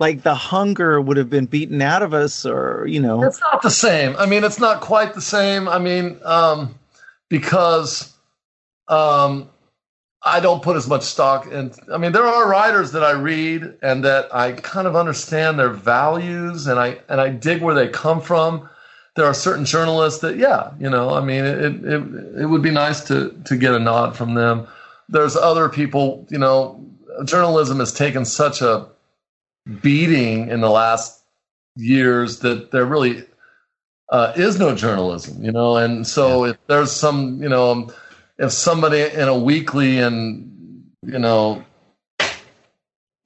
like 0.00 0.22
the 0.22 0.34
hunger 0.34 1.00
would 1.00 1.18
have 1.18 1.30
been 1.30 1.44
beaten 1.44 1.80
out 1.82 2.02
of 2.02 2.14
us 2.14 2.46
or, 2.46 2.86
you 2.88 2.98
know. 2.98 3.22
It's 3.22 3.40
not 3.40 3.62
the 3.62 3.70
same. 3.70 4.16
I 4.16 4.26
mean, 4.26 4.42
it's 4.42 4.58
not 4.58 4.80
quite 4.80 5.14
the 5.14 5.20
same. 5.20 5.68
I 5.68 5.78
mean, 5.78 6.18
um 6.24 6.74
because 7.28 8.12
um 8.88 9.48
I 10.22 10.40
don't 10.40 10.62
put 10.62 10.76
as 10.76 10.86
much 10.86 11.02
stock 11.02 11.46
in. 11.46 11.72
I 11.92 11.96
mean, 11.96 12.12
there 12.12 12.26
are 12.26 12.48
writers 12.48 12.92
that 12.92 13.02
I 13.04 13.12
read 13.12 13.74
and 13.82 14.04
that 14.04 14.34
I 14.34 14.52
kind 14.52 14.86
of 14.86 14.96
understand 14.96 15.58
their 15.58 15.70
values 15.70 16.66
and 16.66 16.80
I 16.80 16.98
and 17.08 17.20
I 17.20 17.28
dig 17.28 17.62
where 17.62 17.74
they 17.74 17.88
come 17.88 18.20
from. 18.20 18.68
There 19.16 19.26
are 19.26 19.34
certain 19.34 19.64
journalists 19.64 20.20
that, 20.20 20.36
yeah, 20.36 20.70
you 20.78 20.88
know, 20.88 21.10
I 21.10 21.20
mean, 21.22 21.44
it 21.44 21.84
it, 21.84 22.42
it 22.42 22.46
would 22.46 22.62
be 22.62 22.70
nice 22.70 23.02
to 23.04 23.34
to 23.44 23.56
get 23.56 23.74
a 23.74 23.78
nod 23.78 24.16
from 24.16 24.34
them. 24.34 24.66
There's 25.10 25.36
other 25.36 25.68
people, 25.68 26.26
you 26.30 26.38
know, 26.38 26.82
journalism 27.24 27.80
has 27.80 27.92
taken 27.92 28.24
such 28.24 28.62
a 28.62 28.86
beating 29.82 30.48
in 30.48 30.60
the 30.60 30.70
last 30.70 31.22
years 31.76 32.40
that 32.40 32.70
there 32.70 32.84
really 32.84 33.24
uh, 34.10 34.32
is 34.36 34.58
no 34.58 34.74
journalism, 34.74 35.42
you 35.42 35.52
know, 35.52 35.76
and 35.76 36.06
so 36.06 36.44
if 36.44 36.56
there's 36.66 36.90
some, 36.90 37.42
you 37.42 37.48
know 37.48 37.90
if 38.40 38.52
somebody 38.52 39.02
in 39.02 39.28
a 39.28 39.38
weekly 39.38 40.00
and 40.00 40.82
you 41.02 41.18
know 41.18 41.64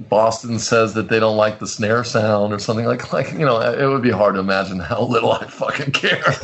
Boston 0.00 0.58
says 0.58 0.94
that 0.94 1.08
they 1.08 1.20
don't 1.20 1.36
like 1.36 1.60
the 1.60 1.68
snare 1.68 2.04
sound 2.04 2.52
or 2.52 2.58
something 2.58 2.84
like 2.84 3.12
like 3.12 3.32
you 3.32 3.46
know 3.46 3.60
it 3.60 3.86
would 3.86 4.02
be 4.02 4.10
hard 4.10 4.34
to 4.34 4.40
imagine 4.40 4.80
how 4.80 5.02
little 5.02 5.32
I 5.32 5.46
fucking 5.46 5.92
care. 5.92 6.34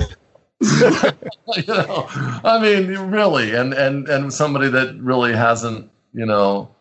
you 0.60 1.64
know, 1.66 2.06
I 2.44 2.60
mean, 2.62 2.96
really, 3.10 3.54
and 3.54 3.74
and 3.74 4.08
and 4.08 4.32
somebody 4.32 4.68
that 4.68 4.96
really 5.00 5.32
hasn't, 5.32 5.90
you 6.12 6.26
know, 6.26 6.74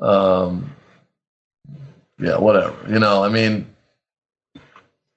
um, 0.00 0.74
yeah, 2.18 2.36
whatever. 2.36 2.76
You 2.88 2.98
know, 2.98 3.22
I 3.24 3.28
mean, 3.28 3.66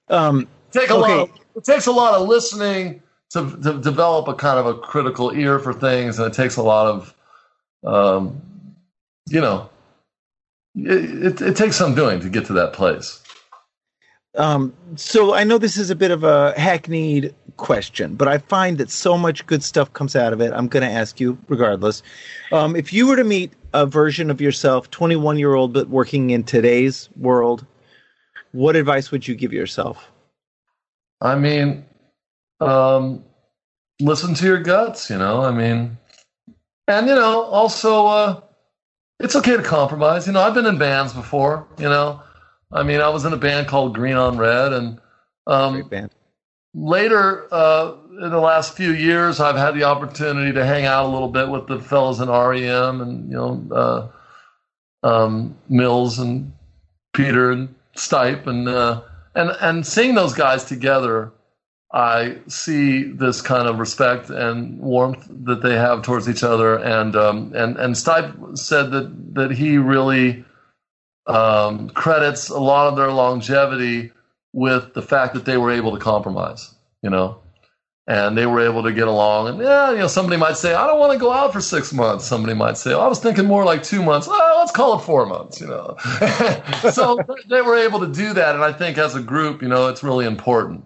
Um, 0.08 0.46
take 0.70 0.90
a 0.90 0.94
Okay. 0.94 1.00
lot. 1.16 1.28
Of, 1.28 1.40
it 1.56 1.64
takes 1.64 1.86
a 1.86 1.92
lot 1.92 2.14
of 2.14 2.28
listening 2.28 3.02
to, 3.30 3.50
to 3.62 3.80
develop 3.80 4.28
a 4.28 4.34
kind 4.34 4.58
of 4.58 4.66
a 4.66 4.74
critical 4.78 5.32
ear 5.32 5.58
for 5.58 5.72
things, 5.72 6.18
and 6.18 6.26
it 6.26 6.34
takes 6.34 6.56
a 6.56 6.62
lot 6.62 6.86
of, 6.86 7.14
um, 7.84 8.40
you 9.28 9.40
know, 9.40 9.70
it, 10.74 11.24
it, 11.40 11.42
it 11.42 11.56
takes 11.56 11.76
some 11.76 11.94
doing 11.94 12.20
to 12.20 12.28
get 12.28 12.46
to 12.46 12.52
that 12.54 12.72
place. 12.72 13.21
Um, 14.36 14.72
so 14.96 15.34
I 15.34 15.44
know 15.44 15.58
this 15.58 15.76
is 15.76 15.90
a 15.90 15.94
bit 15.94 16.10
of 16.10 16.24
a 16.24 16.58
hackneyed 16.58 17.34
question, 17.58 18.14
but 18.14 18.28
I 18.28 18.38
find 18.38 18.78
that 18.78 18.90
so 18.90 19.18
much 19.18 19.46
good 19.46 19.62
stuff 19.62 19.92
comes 19.92 20.16
out 20.16 20.32
of 20.32 20.40
it. 20.40 20.52
I'm 20.54 20.68
going 20.68 20.82
to 20.82 20.90
ask 20.90 21.20
you 21.20 21.36
regardless. 21.48 22.02
Um, 22.50 22.74
if 22.74 22.92
you 22.92 23.06
were 23.06 23.16
to 23.16 23.24
meet 23.24 23.52
a 23.74 23.84
version 23.84 24.30
of 24.30 24.40
yourself, 24.40 24.90
21 24.90 25.38
year 25.38 25.54
old, 25.54 25.72
but 25.72 25.88
working 25.88 26.30
in 26.30 26.44
today's 26.44 27.10
world, 27.16 27.66
what 28.52 28.76
advice 28.76 29.10
would 29.10 29.28
you 29.28 29.34
give 29.34 29.52
yourself? 29.52 30.10
I 31.20 31.36
mean, 31.36 31.84
um, 32.60 33.24
listen 34.00 34.34
to 34.34 34.44
your 34.44 34.60
guts. 34.60 35.10
You 35.10 35.18
know, 35.18 35.42
I 35.42 35.50
mean, 35.50 35.96
and 36.88 37.06
you 37.06 37.14
know, 37.14 37.42
also, 37.42 38.06
uh, 38.06 38.40
it's 39.20 39.36
okay 39.36 39.56
to 39.56 39.62
compromise. 39.62 40.26
You 40.26 40.32
know, 40.32 40.42
I've 40.42 40.54
been 40.54 40.66
in 40.66 40.78
bands 40.78 41.12
before. 41.12 41.66
You 41.78 41.88
know, 41.88 42.22
I 42.72 42.82
mean, 42.82 43.00
I 43.00 43.08
was 43.08 43.24
in 43.24 43.32
a 43.32 43.36
band 43.36 43.68
called 43.68 43.94
Green 43.94 44.16
on 44.16 44.38
Red, 44.38 44.72
and 44.72 45.00
um, 45.46 45.74
Great 45.74 45.90
band. 45.90 46.10
later 46.74 47.46
uh, 47.52 47.94
in 48.22 48.30
the 48.30 48.40
last 48.40 48.76
few 48.76 48.92
years, 48.92 49.40
I've 49.40 49.56
had 49.56 49.74
the 49.74 49.84
opportunity 49.84 50.52
to 50.52 50.64
hang 50.64 50.84
out 50.84 51.06
a 51.06 51.08
little 51.08 51.28
bit 51.28 51.48
with 51.48 51.66
the 51.66 51.80
fellows 51.80 52.20
in 52.20 52.28
REM 52.28 53.00
and 53.00 53.30
you 53.30 53.36
know 53.36 54.10
uh, 55.02 55.06
um, 55.06 55.56
Mills 55.68 56.18
and 56.18 56.52
Peter 57.12 57.50
and 57.50 57.74
Stipe 57.96 58.46
and 58.46 58.68
uh, 58.68 59.02
and 59.34 59.50
and 59.60 59.86
seeing 59.86 60.14
those 60.14 60.34
guys 60.34 60.64
together, 60.64 61.32
I 61.92 62.38
see 62.48 63.02
this 63.02 63.42
kind 63.42 63.68
of 63.68 63.78
respect 63.78 64.30
and 64.30 64.78
warmth 64.78 65.26
that 65.44 65.62
they 65.62 65.74
have 65.74 66.02
towards 66.02 66.28
each 66.28 66.42
other. 66.42 66.76
And 66.76 67.16
um, 67.16 67.52
and 67.54 67.76
and 67.76 67.94
Stipe 67.94 68.56
said 68.58 68.90
that 68.92 69.34
that 69.34 69.50
he 69.50 69.78
really 69.78 70.44
um, 71.26 71.90
credits 71.90 72.48
a 72.48 72.58
lot 72.58 72.88
of 72.88 72.96
their 72.96 73.12
longevity 73.12 74.12
with 74.52 74.94
the 74.94 75.02
fact 75.02 75.34
that 75.34 75.44
they 75.44 75.56
were 75.56 75.70
able 75.70 75.92
to 75.92 75.98
compromise, 75.98 76.74
you 77.02 77.10
know, 77.10 77.40
and 78.06 78.36
they 78.36 78.46
were 78.46 78.60
able 78.60 78.82
to 78.82 78.92
get 78.92 79.06
along. 79.06 79.48
And 79.48 79.60
yeah, 79.60 79.90
you 79.92 79.98
know, 79.98 80.08
somebody 80.08 80.36
might 80.36 80.56
say, 80.56 80.74
I 80.74 80.86
don't 80.86 80.98
want 80.98 81.12
to 81.12 81.18
go 81.18 81.32
out 81.32 81.52
for 81.52 81.60
six 81.60 81.92
months. 81.92 82.24
Somebody 82.24 82.54
might 82.54 82.76
say, 82.76 82.92
oh, 82.92 83.00
I 83.00 83.06
was 83.06 83.20
thinking 83.20 83.46
more 83.46 83.64
like 83.64 83.82
two 83.82 84.02
months. 84.02 84.26
Oh, 84.30 84.56
let's 84.58 84.72
call 84.72 84.98
it 84.98 85.02
four 85.02 85.24
months, 85.26 85.60
you 85.60 85.68
know. 85.68 85.96
so 86.92 87.18
they 87.48 87.62
were 87.62 87.76
able 87.76 88.00
to 88.00 88.08
do 88.08 88.32
that. 88.34 88.54
And 88.54 88.64
I 88.64 88.72
think 88.72 88.98
as 88.98 89.14
a 89.14 89.22
group, 89.22 89.62
you 89.62 89.68
know, 89.68 89.88
it's 89.88 90.02
really 90.02 90.26
important 90.26 90.84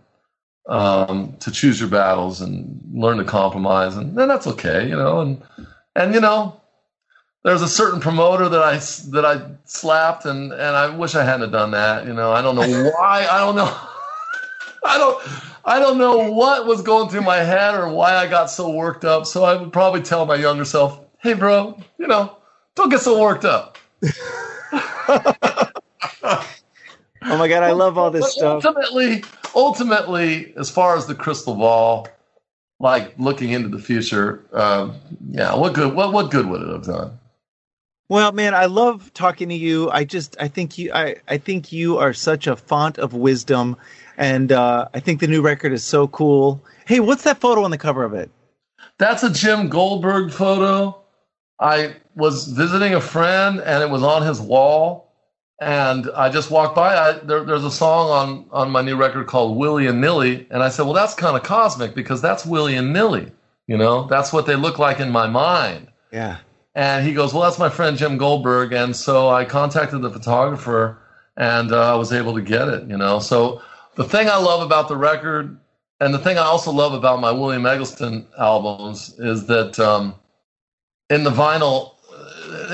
um, 0.68 1.34
to 1.40 1.50
choose 1.50 1.80
your 1.80 1.88
battles 1.88 2.40
and 2.40 2.80
learn 2.92 3.16
to 3.16 3.24
compromise. 3.24 3.96
And 3.96 4.16
then 4.16 4.28
that's 4.28 4.46
okay, 4.46 4.86
you 4.86 4.96
know, 4.96 5.20
and, 5.20 5.42
and, 5.94 6.14
you 6.14 6.20
know, 6.20 6.60
there's 7.46 7.62
a 7.62 7.68
certain 7.68 8.00
promoter 8.00 8.48
that 8.48 8.60
I 8.60 8.72
that 9.12 9.24
I 9.24 9.40
slapped, 9.66 10.24
and 10.26 10.52
and 10.52 10.60
I 10.76 10.88
wish 10.94 11.14
I 11.14 11.22
hadn't 11.22 11.52
done 11.52 11.70
that. 11.70 12.04
You 12.04 12.12
know, 12.12 12.32
I 12.32 12.42
don't 12.42 12.56
know 12.56 12.90
why. 12.92 13.24
I 13.30 13.38
don't 13.38 13.54
know. 13.54 13.66
I 14.84 14.98
don't. 14.98 15.22
I 15.64 15.78
don't 15.78 15.96
know 15.96 16.32
what 16.32 16.66
was 16.66 16.82
going 16.82 17.08
through 17.08 17.20
my 17.22 17.36
head 17.38 17.76
or 17.76 17.88
why 17.88 18.16
I 18.16 18.26
got 18.26 18.46
so 18.50 18.68
worked 18.70 19.04
up. 19.04 19.26
So 19.26 19.44
I 19.44 19.54
would 19.54 19.72
probably 19.72 20.02
tell 20.02 20.26
my 20.26 20.34
younger 20.34 20.64
self, 20.64 21.00
"Hey, 21.20 21.34
bro, 21.34 21.80
you 21.98 22.08
know, 22.08 22.36
don't 22.74 22.88
get 22.88 23.00
so 23.00 23.20
worked 23.20 23.44
up." 23.44 23.78
Oh 27.28 27.36
my 27.36 27.48
God, 27.48 27.62
I 27.64 27.72
love 27.72 27.98
all 27.98 28.10
this 28.10 28.22
But 28.24 28.30
stuff. 28.32 28.64
ultimately, 28.66 29.24
ultimately, 29.54 30.54
as 30.56 30.70
far 30.70 30.96
as 30.96 31.06
the 31.06 31.14
crystal 31.14 31.54
ball, 31.56 32.06
like 32.78 33.14
looking 33.18 33.50
into 33.50 33.68
the 33.68 33.80
future, 33.80 34.44
um, 34.52 34.94
yeah, 35.30 35.54
what 35.54 35.74
good? 35.74 35.94
What 35.94 36.12
what 36.12 36.30
good 36.30 36.46
would 36.46 36.62
it 36.62 36.68
have 36.68 36.84
done? 36.84 37.18
Well, 38.08 38.32
man, 38.32 38.54
I 38.54 38.66
love 38.66 39.12
talking 39.14 39.48
to 39.48 39.54
you. 39.54 39.90
I 39.90 40.04
just, 40.04 40.36
I 40.38 40.48
think 40.48 40.78
you, 40.78 40.92
I, 40.92 41.16
I 41.28 41.38
think 41.38 41.72
you 41.72 41.98
are 41.98 42.12
such 42.12 42.46
a 42.46 42.54
font 42.54 42.98
of 42.98 43.14
wisdom, 43.14 43.76
and 44.16 44.52
uh, 44.52 44.88
I 44.94 45.00
think 45.00 45.20
the 45.20 45.26
new 45.26 45.42
record 45.42 45.72
is 45.72 45.82
so 45.82 46.06
cool. 46.08 46.62
Hey, 46.86 47.00
what's 47.00 47.24
that 47.24 47.38
photo 47.38 47.64
on 47.64 47.70
the 47.70 47.78
cover 47.78 48.04
of 48.04 48.14
it? 48.14 48.30
That's 48.98 49.22
a 49.22 49.30
Jim 49.30 49.68
Goldberg 49.68 50.32
photo. 50.32 51.02
I 51.60 51.96
was 52.14 52.48
visiting 52.48 52.94
a 52.94 53.00
friend 53.00 53.60
and 53.60 53.82
it 53.82 53.90
was 53.90 54.02
on 54.02 54.22
his 54.22 54.40
wall. 54.40 55.12
And 55.60 56.10
I 56.14 56.28
just 56.28 56.50
walked 56.50 56.76
by. 56.76 56.94
I, 56.94 57.12
there, 57.12 57.42
there's 57.42 57.64
a 57.64 57.70
song 57.70 58.10
on, 58.10 58.46
on 58.52 58.70
my 58.70 58.82
new 58.82 58.96
record 58.96 59.26
called 59.26 59.56
Willie 59.56 59.86
and 59.86 60.00
Nilly. 60.00 60.46
And 60.50 60.62
I 60.62 60.68
said, 60.68 60.82
well, 60.84 60.92
that's 60.92 61.14
kind 61.14 61.36
of 61.36 61.42
cosmic 61.42 61.94
because 61.94 62.20
that's 62.20 62.44
Willie 62.44 62.76
and 62.76 62.92
Nilly. 62.92 63.32
You 63.66 63.78
know, 63.78 64.06
that's 64.06 64.32
what 64.32 64.46
they 64.46 64.54
look 64.54 64.78
like 64.78 65.00
in 65.00 65.10
my 65.10 65.26
mind. 65.26 65.88
Yeah. 66.12 66.38
And 66.76 67.06
he 67.06 67.14
goes, 67.14 67.32
Well, 67.32 67.42
that's 67.42 67.58
my 67.58 67.70
friend 67.70 67.96
Jim 67.96 68.18
Goldberg. 68.18 68.72
And 68.74 68.94
so 68.94 69.30
I 69.30 69.46
contacted 69.46 70.02
the 70.02 70.10
photographer 70.10 70.98
and 71.38 71.72
uh, 71.72 71.94
I 71.94 71.96
was 71.96 72.12
able 72.12 72.34
to 72.34 72.42
get 72.42 72.68
it, 72.68 72.86
you 72.86 72.98
know. 72.98 73.18
So 73.18 73.62
the 73.94 74.04
thing 74.04 74.28
I 74.28 74.36
love 74.36 74.60
about 74.60 74.88
the 74.88 74.96
record 74.96 75.58
and 76.00 76.12
the 76.12 76.18
thing 76.18 76.36
I 76.36 76.42
also 76.42 76.70
love 76.70 76.92
about 76.92 77.20
my 77.20 77.32
William 77.32 77.64
Eggleston 77.64 78.26
albums 78.38 79.14
is 79.18 79.46
that 79.46 79.80
um, 79.80 80.14
in 81.08 81.24
the 81.24 81.30
vinyl 81.30 81.94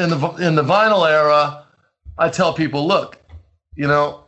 in 0.00 0.10
the 0.10 0.28
in 0.40 0.56
the 0.56 0.64
vinyl 0.64 1.08
era, 1.08 1.64
I 2.18 2.28
tell 2.28 2.52
people, 2.52 2.84
look, 2.84 3.18
you 3.76 3.86
know, 3.86 4.24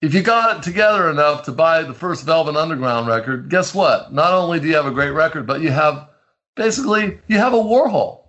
if 0.00 0.14
you 0.14 0.22
got 0.22 0.56
it 0.56 0.62
together 0.62 1.10
enough 1.10 1.42
to 1.44 1.52
buy 1.52 1.82
the 1.82 1.92
first 1.92 2.24
Velvet 2.24 2.56
Underground 2.56 3.08
record, 3.08 3.50
guess 3.50 3.74
what? 3.74 4.10
Not 4.10 4.32
only 4.32 4.58
do 4.58 4.68
you 4.68 4.74
have 4.74 4.86
a 4.86 4.90
great 4.90 5.10
record, 5.10 5.46
but 5.46 5.60
you 5.60 5.70
have 5.70 6.08
basically 6.56 7.18
you 7.28 7.36
have 7.36 7.52
a 7.52 7.58
Warhol 7.58 8.19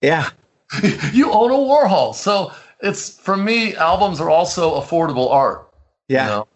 Yeah. 0.00 0.30
you 1.12 1.30
own 1.30 1.50
a 1.50 1.54
Warhol. 1.54 2.14
So 2.14 2.52
it's 2.80 3.18
for 3.18 3.36
me, 3.36 3.74
albums 3.76 4.20
are 4.20 4.30
also 4.30 4.80
affordable 4.80 5.30
art. 5.30 5.72
Yeah. 6.08 6.24
You 6.24 6.30
know? 6.30 6.48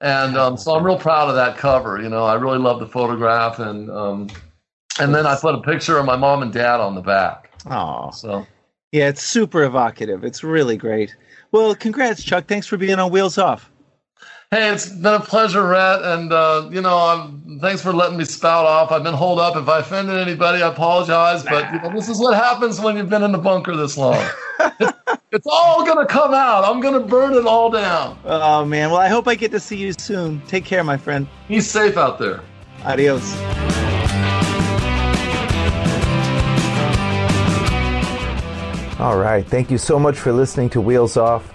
And 0.00 0.36
um, 0.36 0.56
so 0.56 0.74
I'm 0.74 0.84
real 0.84 0.98
proud 0.98 1.28
of 1.28 1.34
that 1.36 1.56
cover. 1.56 2.00
You 2.00 2.08
know, 2.08 2.24
I 2.24 2.34
really 2.34 2.58
love 2.58 2.78
the 2.78 2.86
photograph, 2.86 3.58
and 3.58 3.90
um, 3.90 4.28
and 5.00 5.14
then 5.14 5.24
I 5.26 5.34
put 5.36 5.54
a 5.54 5.62
picture 5.62 5.96
of 5.98 6.04
my 6.04 6.16
mom 6.16 6.42
and 6.42 6.52
dad 6.52 6.80
on 6.80 6.94
the 6.94 7.00
back. 7.00 7.50
Oh, 7.70 8.10
So 8.10 8.46
yeah, 8.92 9.08
it's 9.08 9.22
super 9.22 9.62
evocative. 9.64 10.22
It's 10.22 10.44
really 10.44 10.76
great. 10.76 11.16
Well, 11.52 11.74
congrats, 11.74 12.22
Chuck. 12.22 12.46
Thanks 12.46 12.66
for 12.66 12.76
being 12.76 12.98
on 12.98 13.10
Wheels 13.10 13.38
Off. 13.38 13.70
Hey, 14.50 14.72
it's 14.72 14.88
been 14.88 15.14
a 15.14 15.20
pleasure, 15.20 15.66
Rhett, 15.66 16.02
and 16.02 16.32
uh, 16.32 16.68
you 16.70 16.80
know, 16.80 16.96
I'm, 16.96 17.58
thanks 17.60 17.82
for 17.82 17.92
letting 17.92 18.18
me 18.18 18.24
spout 18.24 18.66
off. 18.66 18.92
I've 18.92 19.02
been 19.02 19.14
holed 19.14 19.38
up. 19.38 19.56
If 19.56 19.68
I 19.68 19.80
offended 19.80 20.16
anybody, 20.16 20.62
I 20.62 20.68
apologize. 20.68 21.42
But 21.42 21.72
you 21.72 21.80
know, 21.80 21.94
this 21.94 22.08
is 22.08 22.18
what 22.18 22.34
happens 22.34 22.80
when 22.80 22.96
you've 22.96 23.10
been 23.10 23.22
in 23.22 23.32
the 23.32 23.38
bunker 23.38 23.76
this 23.76 23.96
long. 23.96 24.22
it's, 24.80 24.98
it's 25.32 25.46
all 25.46 25.84
gonna 25.84 26.06
come 26.06 26.34
out. 26.34 26.64
I'm 26.64 26.80
gonna 26.80 27.00
burn 27.00 27.34
it 27.34 27.46
all 27.46 27.70
down. 27.70 28.18
Oh 28.24 28.64
man. 28.64 28.90
Well, 28.90 29.00
I 29.00 29.08
hope 29.08 29.28
I 29.28 29.34
get 29.34 29.50
to 29.52 29.60
see 29.60 29.76
you 29.76 29.92
soon. 29.92 30.40
Take 30.46 30.64
care, 30.64 30.84
my 30.84 30.96
friend. 30.96 31.26
Be 31.48 31.60
safe 31.60 31.96
out 31.96 32.18
there. 32.18 32.40
Adios. 32.84 33.34
All 39.00 39.18
right. 39.18 39.44
Thank 39.46 39.70
you 39.70 39.78
so 39.78 39.98
much 39.98 40.16
for 40.16 40.32
listening 40.32 40.70
to 40.70 40.80
Wheels 40.80 41.16
Off. 41.16 41.53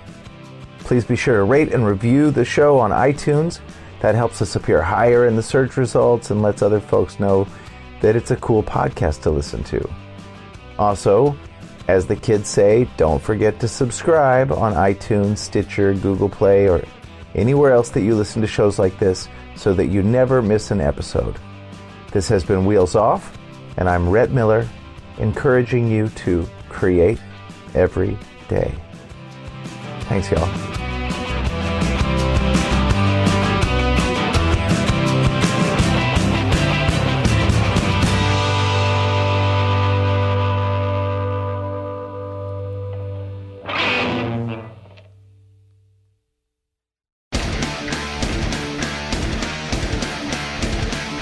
Please 0.89 1.05
be 1.05 1.15
sure 1.15 1.37
to 1.37 1.43
rate 1.43 1.71
and 1.71 1.85
review 1.85 2.31
the 2.31 2.43
show 2.43 2.79
on 2.79 2.89
iTunes. 2.89 3.59
That 4.01 4.15
helps 4.15 4.41
us 4.41 4.55
appear 4.55 4.81
higher 4.81 5.27
in 5.27 5.35
the 5.35 5.43
search 5.43 5.77
results 5.77 6.31
and 6.31 6.41
lets 6.41 6.63
other 6.63 6.79
folks 6.79 7.19
know 7.19 7.47
that 8.01 8.15
it's 8.15 8.31
a 8.31 8.35
cool 8.37 8.63
podcast 8.63 9.21
to 9.21 9.29
listen 9.29 9.63
to. 9.65 9.87
Also, 10.79 11.37
As 11.89 12.05
the 12.05 12.15
kids 12.15 12.47
say, 12.47 12.87
don't 12.97 13.19
forget 13.19 13.59
to 13.61 13.67
subscribe 13.67 14.51
on 14.51 14.73
iTunes, 14.73 15.39
Stitcher, 15.39 15.95
Google 15.95 16.29
Play, 16.29 16.69
or 16.69 16.83
anywhere 17.33 17.71
else 17.71 17.89
that 17.89 18.01
you 18.01 18.13
listen 18.13 18.43
to 18.43 18.47
shows 18.47 18.77
like 18.77 18.99
this 18.99 19.27
so 19.55 19.73
that 19.73 19.87
you 19.87 20.03
never 20.03 20.43
miss 20.43 20.69
an 20.69 20.81
episode. 20.81 21.39
This 22.11 22.27
has 22.29 22.43
been 22.43 22.65
Wheels 22.65 22.95
Off, 22.95 23.35
and 23.77 23.89
I'm 23.89 24.07
Rhett 24.07 24.29
Miller, 24.29 24.69
encouraging 25.17 25.87
you 25.87 26.09
to 26.09 26.47
create 26.69 27.19
every 27.73 28.15
day. 28.49 28.71
Thanks, 30.01 30.29
y'all. 30.29 30.68